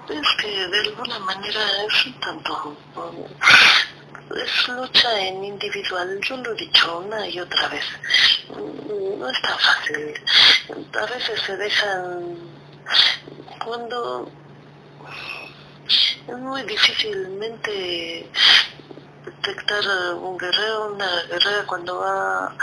[0.10, 2.78] es que de alguna manera es un tanto...
[4.36, 7.86] Es lucha en individual, yo lo he dicho una y otra vez.
[8.50, 10.14] No es tan fácil.
[11.00, 12.36] A veces se dejan...
[13.64, 14.30] Cuando
[15.88, 18.30] es muy difícilmente
[19.28, 19.84] detectar
[20.16, 22.56] un guerrero, una guerrera cuando va...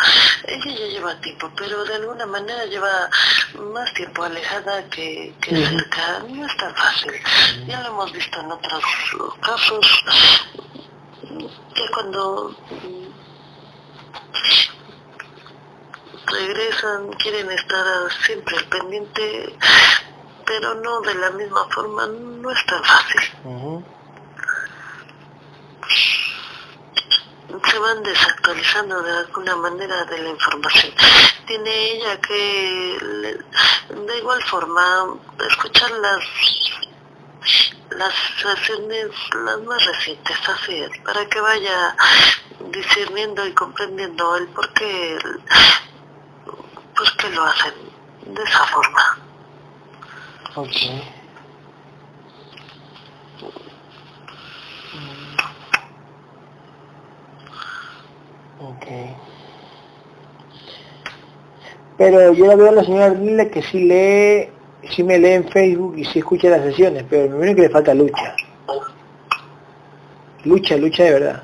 [0.46, 3.08] Ella ya lleva tiempo, pero de alguna manera lleva
[3.58, 6.20] más tiempo alejada que, cerca.
[6.28, 7.12] No es tan fácil.
[7.66, 8.84] Ya lo hemos visto en otros
[9.40, 10.04] casos,
[11.74, 12.56] que cuando
[16.26, 17.86] regresan, quieren estar
[18.24, 19.56] siempre al pendiente
[20.46, 23.84] pero no de la misma forma, no es tan fácil.
[27.70, 30.92] Se van desactualizando de alguna manera de la información.
[31.46, 33.36] Tiene ella que,
[33.90, 35.14] de igual forma,
[35.48, 36.24] escuchar las
[37.90, 39.10] las sesiones
[39.44, 41.94] las más recientes, así es, para que vaya
[42.70, 45.18] discerniendo y comprendiendo el por qué,
[46.96, 47.74] pues que lo hacen
[48.26, 49.18] de esa forma.
[50.56, 51.23] Okay.
[58.70, 58.86] Ok.
[61.96, 64.50] Pero yo la veo a la señora Lila que sí lee,
[64.90, 67.70] sí me lee en Facebook y sí escucha las sesiones, pero me viene que le
[67.70, 68.34] falta lucha.
[70.44, 71.42] Lucha, lucha de verdad.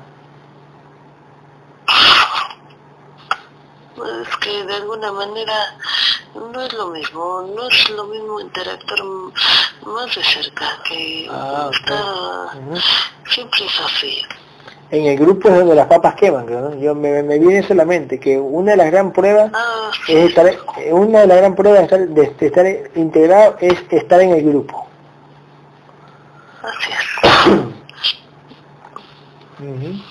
[4.23, 5.53] Es que de alguna manera
[6.35, 8.99] no es lo mismo, no es lo mismo interactuar
[9.85, 11.73] más de cerca que Ah, ok.
[11.75, 12.81] estar,
[13.29, 14.21] siempre es así.
[14.91, 16.75] En el grupo es donde las papas queman, ¿no?
[16.75, 20.91] Yo me, me viene solamente que una de las gran pruebas Ah, es estar, eh,
[20.91, 24.43] una de las gran pruebas de estar, de, de estar integrado es estar en el
[24.43, 24.85] grupo.
[26.61, 27.51] así es.
[29.59, 30.01] Ujú.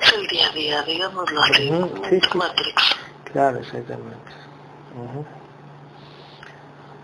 [0.00, 2.38] Es el día a día, digámoslo así, Ujú, sí, sí.
[2.38, 2.82] Matrix.
[3.32, 4.30] Claro, exactamente.
[4.94, 5.24] Ujú.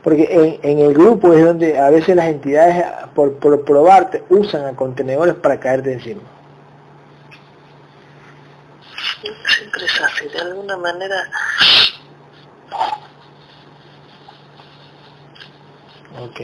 [0.05, 0.28] Porque
[0.62, 4.76] en, en el grupo es donde a veces las entidades, por, por probarte, usan a
[4.76, 6.20] contenedores para caerte encima.
[9.56, 11.16] Siempre es así, de alguna manera
[16.20, 16.40] Ok,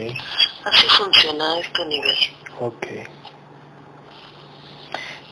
[0.65, 2.17] así funciona este nivel.
[2.61, 2.87] ok.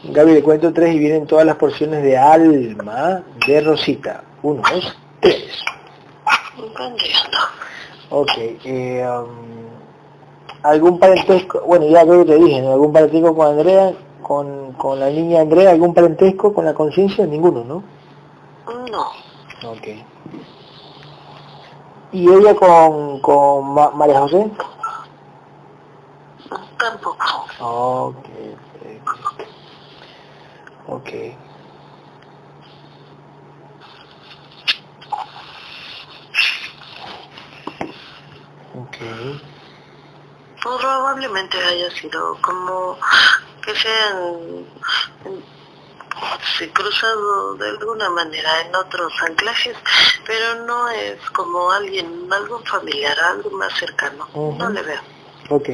[0.05, 4.23] Gaby, le cuento tres y vienen todas las porciones de alma de Rosita.
[4.43, 5.61] Uno, dos, tres.
[6.79, 7.39] Van llegando.
[8.11, 8.31] Ok.
[8.37, 9.69] Eh, um,
[10.63, 11.61] ¿Algún parentesco?
[11.67, 12.73] Bueno, ya creo que te dije, ¿no?
[12.73, 13.93] ¿Algún parentesco con Andrea?
[14.23, 17.27] Con, con la niña Andrea, ¿algún parentesco con la conciencia?
[17.27, 17.83] Ninguno, ¿no?
[18.91, 19.07] No,
[19.71, 19.89] Ok.
[22.13, 24.51] ¿Y ella con, con Ma- María José?
[26.79, 27.17] tampoco.
[27.61, 28.17] Ok,
[29.05, 29.13] ok.
[30.89, 31.09] Ok.
[39.01, 39.41] Ok.
[40.63, 42.99] Probablemente haya sido como
[43.65, 44.67] que sean
[46.59, 49.77] se cruzado de alguna manera en otros anclajes,
[50.27, 54.27] pero no es como alguien, algo familiar, algo más cercano.
[54.35, 55.01] No le veo.
[55.51, 55.69] Ok.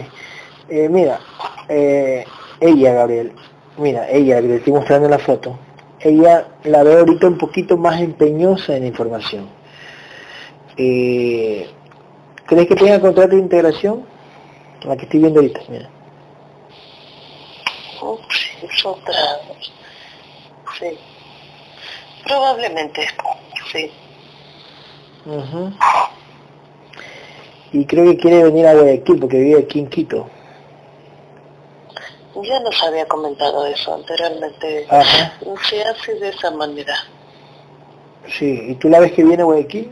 [0.69, 1.21] Eh, mira,
[1.69, 2.27] eh,
[2.61, 3.33] ella, Gabriel,
[3.77, 5.59] mira, ella, que le estoy mostrando la foto,
[6.01, 9.49] ella la veo ahorita un poquito más empeñosa en la información.
[10.77, 11.74] Eh,
[12.47, 14.05] ¿Crees que tenga contrato de integración?
[14.85, 15.89] La que estoy viendo ahorita, mira.
[18.03, 19.15] Ups, es otra.
[20.79, 20.99] Sí.
[22.25, 23.07] Probablemente,
[23.73, 23.91] sí.
[25.25, 25.73] Ujú.
[27.73, 30.29] Y creo que quiere venir a Guayaquil porque vive aquí en Quito.
[32.43, 34.87] Ya nos había comentado eso anteriormente.
[34.91, 35.33] Ajá.
[35.69, 36.95] Se hace de esa manera.
[38.29, 39.91] Sí, ¿y tú la ves que viene a Guayaquil?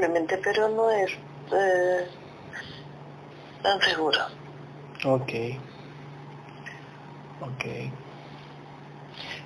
[0.00, 1.10] Probablemente, pero no es
[1.52, 2.06] eh,
[3.62, 4.18] tan seguro.
[5.04, 5.32] Ok.
[7.42, 7.64] Ok.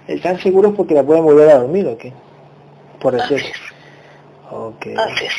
[0.07, 2.13] ¿Están seguros porque la pueden volver a dormir o qué?
[3.01, 3.51] Por Así decir.
[3.51, 4.53] es.
[4.53, 4.87] Ok.
[4.97, 5.33] Así es.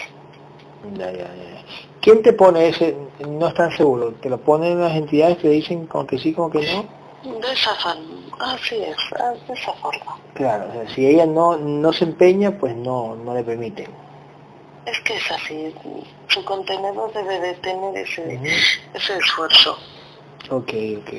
[0.97, 1.63] Ya, ya, ya.
[2.01, 4.11] ¿Quién te pone ese no están seguro?
[4.21, 7.39] ¿Te lo ponen las entidades que dicen como que sí, como que no?
[7.39, 8.03] De esa forma.
[8.53, 8.97] Así es,
[9.47, 10.17] de esa forma.
[10.33, 14.05] Claro, o sea, si ella no, no se empeña, pues no, no le permiten.
[14.86, 15.74] Es que es así.
[16.28, 18.40] Su contenedor debe de tener ese,
[18.94, 19.78] ese esfuerzo.
[20.49, 21.12] Ok, ok.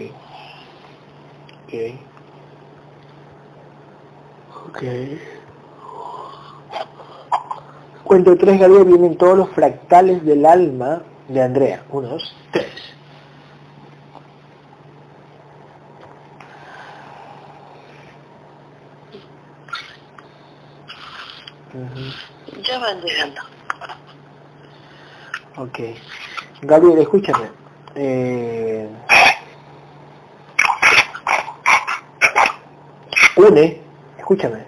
[1.64, 1.74] Ok.
[4.68, 4.82] Ok.
[8.04, 11.82] Cuento tres, Gabriel, vienen todos los fractales del alma de Andrea.
[11.90, 12.70] Uno, dos, tres.
[22.62, 23.55] Ya van llegando.
[25.58, 25.78] Ok.
[26.62, 27.46] Gabriel, escúchame.
[27.94, 28.88] Eh,
[33.36, 33.80] une,
[34.18, 34.64] escúchame.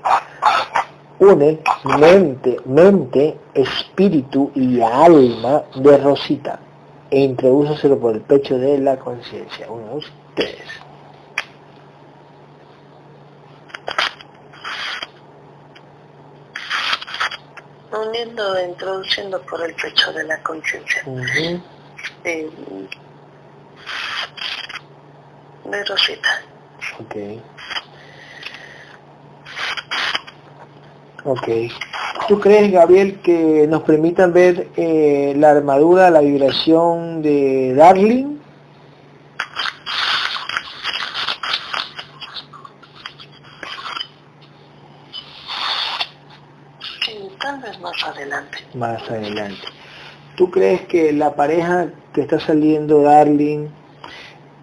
[1.18, 1.58] Une
[1.98, 6.60] mente, mente, espíritu y alma de Rosita
[7.10, 9.66] e introdúceselo por el pecho de la conciencia.
[9.70, 10.56] Uno, dos, tres.
[17.92, 21.02] Uniendo, introduciendo por el pecho de la conciencia.
[25.64, 26.28] de Rosita.
[27.00, 27.16] Ok.
[31.24, 31.48] Ok.
[32.26, 38.38] ¿Tú crees, Gabriel, que nos permitan ver eh, la armadura, la vibración de Darling?
[47.80, 48.57] más adelante.
[48.74, 49.62] Más adelante.
[50.36, 53.68] ¿Tú crees que la pareja que está saliendo, Darling,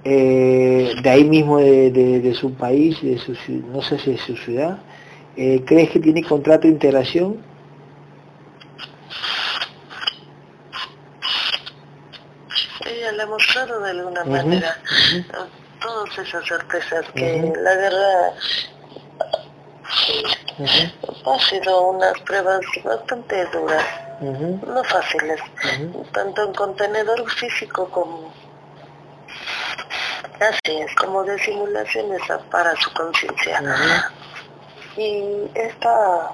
[0.04, 3.34] eh, de ahí mismo de, su país, de su,
[3.72, 4.78] no sé si de su ciudad,
[5.36, 7.38] eh, ¿crees que tiene contrato de integración?
[12.86, 14.78] Ella le ha mostrado de alguna manera
[15.82, 18.34] todas esas certezas que la guerra
[20.58, 23.86] ha sido unas pruebas bastante duras,
[24.22, 25.42] no fáciles,
[26.14, 28.32] tanto en contenedor físico como
[30.40, 32.22] así es, como de simulaciones
[32.52, 33.62] para su conciencia.
[34.98, 36.32] Y esta,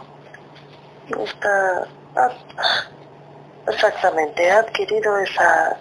[1.24, 1.88] esta,
[3.68, 5.78] exactamente, ha adquirido esa,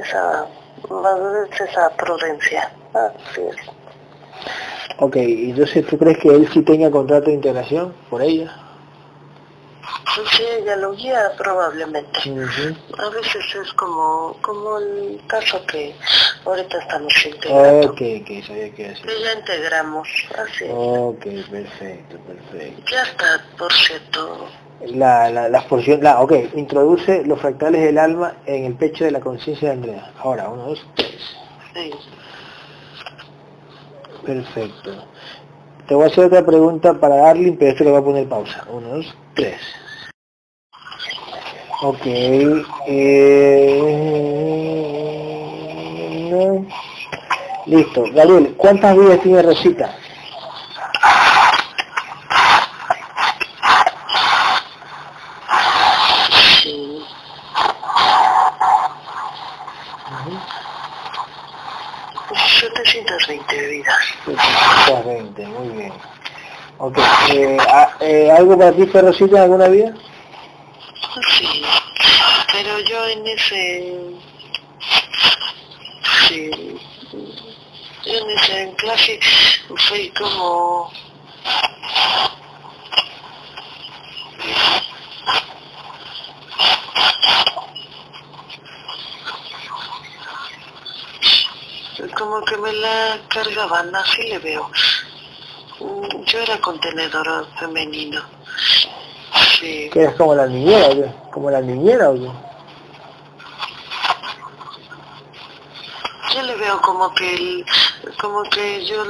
[0.00, 0.46] esa
[0.90, 2.70] madurez, esa prudencia.
[2.94, 3.75] Así es.
[4.98, 8.62] Ok, entonces tú crees que él sí tenga contrato de integración por ella?
[10.58, 12.18] Ella lo guía probablemente.
[12.98, 15.94] A veces es como, como el caso que
[16.44, 17.90] ahorita estamos integrando.
[17.90, 17.98] Ok,
[18.46, 19.02] sabía que así.
[19.02, 20.08] Que ya integramos,
[20.38, 20.64] así.
[20.70, 22.82] Ok, perfecto, perfecto.
[22.90, 24.48] Ya está, por cierto.
[24.86, 29.10] La, la, la porción, la, ok, introduce los fractales del alma en el pecho de
[29.10, 30.12] la conciencia de Andrea.
[30.18, 31.36] Ahora, uno, dos, tres.
[31.74, 31.90] Sí.
[34.26, 34.90] Perfecto.
[35.86, 38.66] Te voy a hacer otra pregunta para Darling, pero esto le voy a poner pausa.
[38.68, 39.60] Uno, dos, tres.
[41.82, 42.06] Ok.
[42.88, 43.82] Eh...
[47.66, 48.04] Listo.
[48.12, 49.94] Gabriel, ¿cuántas vidas tiene Rosita?
[65.48, 65.92] muy bien.
[66.78, 66.98] Ok,
[67.30, 67.56] eh,
[68.00, 69.94] eh, ¿algo para ti, Rosita, en alguna vida?
[71.38, 71.62] Sí,
[72.52, 73.94] pero yo en ese...
[76.28, 76.50] Sí,
[78.04, 79.18] yo en ese clase
[79.88, 80.90] fui como...
[92.16, 94.70] como que me la cargaban, así le veo.
[95.78, 98.22] Yo era contenedor femenino.
[99.58, 99.90] Sí.
[99.92, 101.12] ¿Que eres como la niñera o qué?
[101.30, 102.30] ¿Como la niñera o qué?
[106.34, 107.64] Yo le veo como que
[108.20, 109.04] como que yo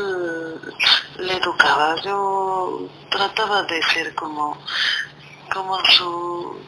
[1.18, 4.56] le educaba, yo trataba de ser como
[5.52, 6.60] como su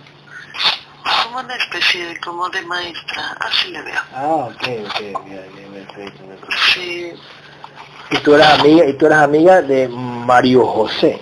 [1.22, 4.00] como una especie de, como de maestra, así le veo.
[4.12, 6.24] Ah, ok, ok, bien, bien, perfecto.
[6.72, 7.12] Sí.
[8.10, 11.20] Y tú eras amiga, y tú eras amiga de Mario José.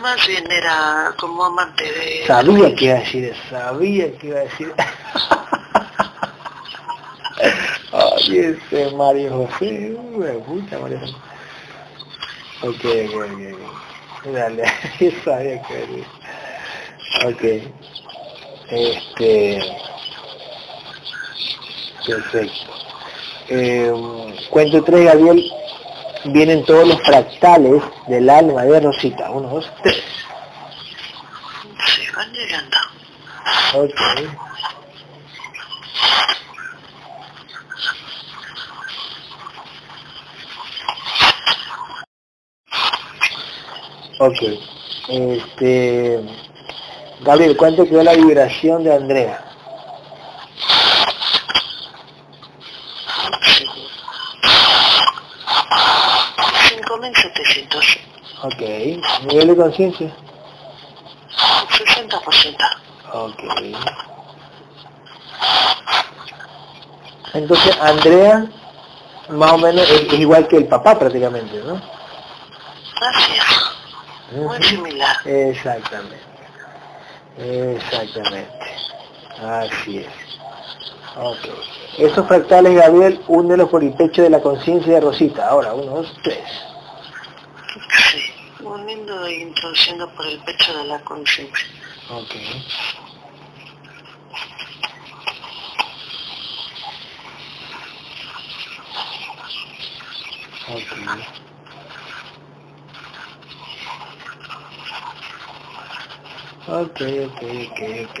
[0.00, 2.26] Más bien era como amante de...
[2.26, 4.74] Sabía que iba a decir, sabía que iba a decir.
[7.92, 11.14] Ay, ese Mario José, me gusta Mario José.
[12.62, 12.84] Ok,
[13.14, 14.32] ok, ok.
[14.32, 14.64] Dale,
[15.24, 16.06] sabía que iba a decir.
[17.24, 17.42] Ok.
[18.70, 19.60] Este.
[22.06, 22.81] Perfecto.
[23.54, 23.92] Eh,
[24.48, 25.44] cuento 3, Gabriel.
[26.24, 29.30] Vienen todos los fractales del alma de Rosita.
[29.30, 30.02] Uno, dos, tres.
[31.84, 32.76] Sí, van llegando.
[33.74, 34.00] Ok.
[44.18, 44.42] Ok.
[45.10, 46.20] Este.
[47.20, 49.51] Gabriel, ¿cuánto quedó la vibración de Andrea?
[59.26, 60.12] ¿Nivel de conciencia?
[61.68, 62.56] 60%.
[63.12, 63.42] Ok.
[67.34, 68.46] Entonces, Andrea,
[69.30, 71.80] más o menos, es, igual que el papá prácticamente, ¿no?
[73.00, 74.36] Así es.
[74.38, 75.16] Muy similar.
[75.24, 76.20] Exactamente.
[77.38, 78.66] Exactamente.
[79.40, 80.08] Así es.
[81.16, 81.48] Ok.
[81.98, 85.48] Esos fractales, Gabriel, únelos por el pecho de la conciencia de Rosita.
[85.48, 86.38] Ahora, uno, dos, tres.
[88.72, 91.66] Uniendo ido introduciendo por el pecho de la conciencia.
[92.10, 92.34] Ok.
[100.68, 100.92] Ok.
[106.66, 108.20] Ok, ok, ok, ok,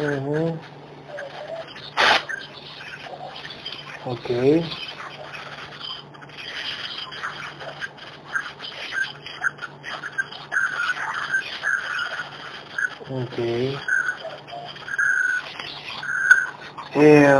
[0.00, 0.56] Ujú.
[4.06, 4.30] Ok.
[13.10, 13.38] Ok.
[16.94, 17.34] Eh,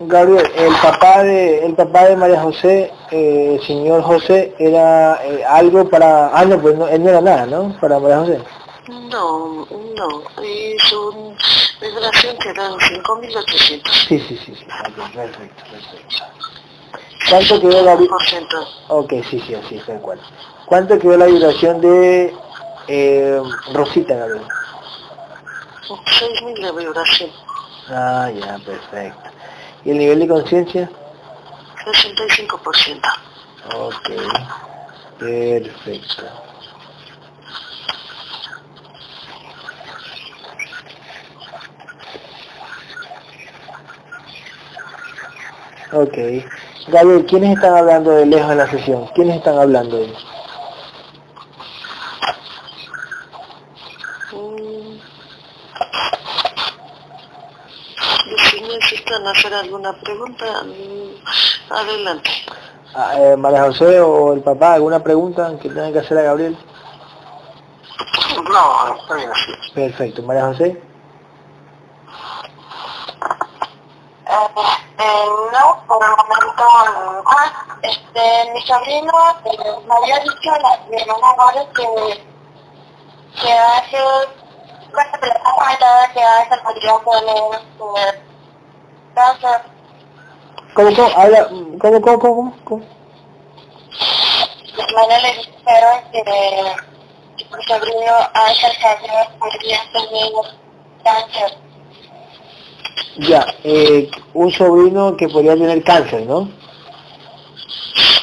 [0.00, 5.44] Gabriel, el papá de el papá de María José, eh, el señor José, era eh,
[5.46, 7.76] algo para ah no pues no, él no era nada, ¿no?
[7.80, 8.38] Para María José.
[9.10, 9.66] No,
[9.96, 11.36] no, es un
[11.80, 13.90] vibración que dan 5.800.
[14.08, 14.64] Sí, sí, sí, sí.
[15.14, 16.24] Perfecto, perfecto.
[17.28, 18.56] ¿Cuánto quedó la vi- por ciento.
[18.88, 20.20] Ok, sí, sí, así, tal cual.
[20.66, 22.34] ¿Cuánto quedó la vibración de
[22.88, 23.40] eh,
[23.72, 24.46] Rosita, Gabriel?
[25.88, 27.30] 6.000 de vibración.
[27.88, 29.30] Ah, ya, perfecto.
[29.84, 30.90] ¿Y el nivel de conciencia?
[31.84, 33.00] 65%.
[33.76, 34.10] Ok,
[35.18, 36.24] perfecto.
[45.92, 46.16] Ok.
[46.86, 49.06] Gabriel, ¿quiénes están hablando de lejos en la sesión?
[49.14, 49.96] ¿Quiénes están hablando?
[49.96, 50.14] ahí?
[54.32, 54.98] Mm.
[58.68, 62.30] Necesitan hacer alguna pregunta, mm, adelante.
[62.94, 66.56] Ah, eh, María José o el papá, ¿alguna pregunta que tengan que hacer a Gabriel?
[68.52, 69.52] No, está bien así.
[69.74, 70.22] Perfecto.
[70.22, 70.80] María José.
[75.00, 77.22] Eh, no, por el momento no.
[77.24, 79.12] Ah, este, mi sobrino
[79.46, 82.22] eh, me había dicho la, mi hermana ahora que,
[83.40, 83.96] que hace,
[84.92, 87.60] bueno, que le ha comentado que hace podría tener
[87.96, 88.22] eh,
[89.14, 89.62] cáncer.
[90.74, 91.10] ¿Cómo, cómo?
[91.16, 92.84] Habla, ¿cómo, cómo, cómo, cómo?
[94.76, 96.22] Mi hermana le dijeron que
[97.56, 100.32] mi sobrino Ángel Javier podría tener
[101.02, 101.69] cáncer.
[103.18, 106.48] Ya, eh, un sobrino que podría tener cáncer, ¿no?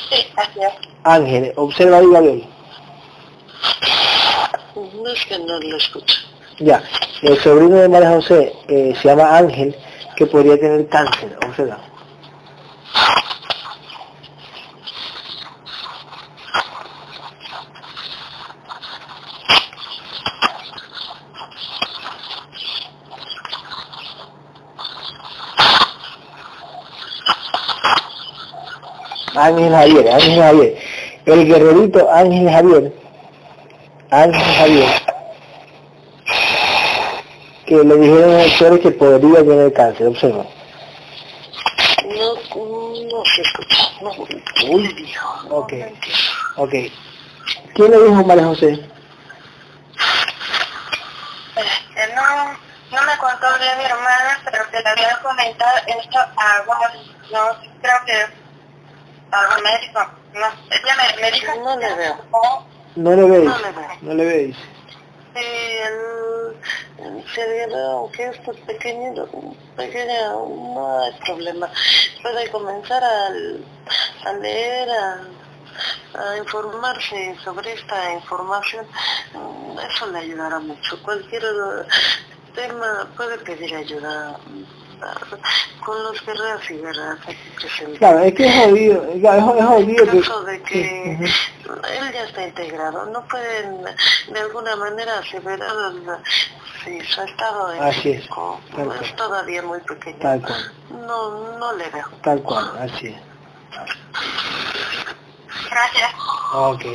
[0.10, 0.74] Sí, así es.
[1.04, 2.48] Ángel, observa ahí, Gabriel.
[4.76, 6.16] No es que no lo escucho.
[6.60, 6.84] Ya,
[7.22, 9.76] el sobrino de María José eh, se llama Ángel,
[10.16, 11.80] que podría tener cáncer, observa.
[29.38, 30.78] Ángel Javier, Ángel Javier.
[31.26, 32.94] El guerrerito Ángel Javier.
[34.12, 34.90] Ángel Javier.
[37.66, 40.46] Que le dijeron a los doctores que podría tener cáncer, observa.
[42.06, 43.78] No, no se escucha.
[44.02, 44.12] No.
[44.72, 45.48] Uy, viejo.
[45.50, 45.74] Ok,
[46.56, 46.74] ok.
[47.76, 48.80] ¿Quién le dijo María José?
[51.58, 52.54] Este, no,
[52.92, 56.92] no me contó bien mi hermana, pero que le había comentado esto a algunos,
[57.32, 57.40] no,
[57.82, 58.47] creo que
[59.32, 60.00] a algún médico,
[60.34, 62.16] no, ella me, me dijo No le veo.
[62.96, 63.46] No le veis.
[63.46, 63.98] No le veo.
[64.02, 64.56] No le veis.
[65.36, 69.14] Sí, el, el cerebro, aunque esto es pequeño,
[69.76, 71.70] pequeño, no hay problema.
[72.24, 75.22] Puede comenzar a, a leer, a,
[76.16, 78.88] a informarse sobre esta información.
[79.94, 81.02] Eso le ayudará mucho.
[81.04, 81.44] Cualquier
[82.56, 84.40] tema puede pedir ayuda
[85.86, 87.98] con los guerreros y guerreras aquí presentes.
[88.00, 91.18] Claro, es que es jodido, es, es jodido En caso de que
[91.64, 96.08] Sí, él ya está integrado, no pueden de alguna manera aseverar el-
[96.84, 99.00] si su estado de Así es, físico tal cual.
[99.04, 100.20] es todavía muy pequeño.
[100.20, 100.72] Tal cual,
[101.06, 102.06] No, no le veo.
[102.24, 103.16] tal cual, así es.
[105.70, 106.12] Gracias.
[106.54, 106.86] Ok.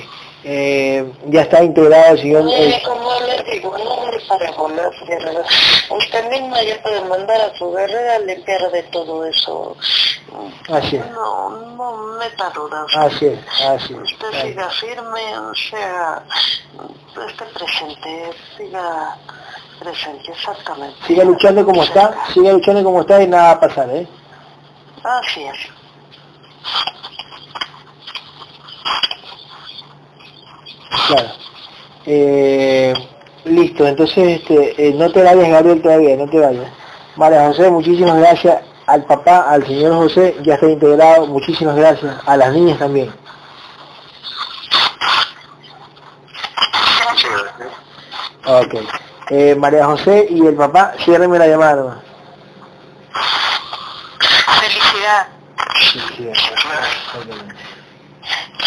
[0.44, 2.44] Eh, ya está integrado el señor...
[2.52, 4.02] Eh, como les digo, no
[5.06, 5.46] guerreras.
[5.90, 9.76] Usted misma ya puede mandar a su guerrera limpiar de todo eso.
[10.68, 11.10] Así es.
[11.10, 12.86] No, no meta dudas.
[12.96, 14.12] así es, así es.
[14.12, 16.22] Usted así siga firme, o sea,
[17.28, 19.16] esté presente, siga
[19.82, 20.96] Presente, exactamente.
[21.08, 24.06] Siga luchando como está, siga luchando como está y nada va a pasar, ¿eh?
[25.02, 25.58] Así es.
[31.08, 31.28] Claro.
[32.06, 32.92] Eh,
[33.44, 36.70] listo, entonces este, eh, no te vayas Gabriel todavía, no te vayas.
[37.16, 42.36] María José, muchísimas gracias al papá, al señor José, ya está integrado, muchísimas gracias, a
[42.36, 43.12] las niñas también.
[48.44, 48.74] Ok.
[49.30, 51.98] Eh, María José y el papá, ciérrenme la llamada nomás.
[54.60, 55.28] Felicidad.
[56.30, 57.54] Exactamente.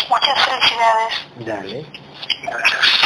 [0.09, 1.13] Muchas felicidades.
[1.37, 2.04] Dale.
[2.45, 3.04] Gracias.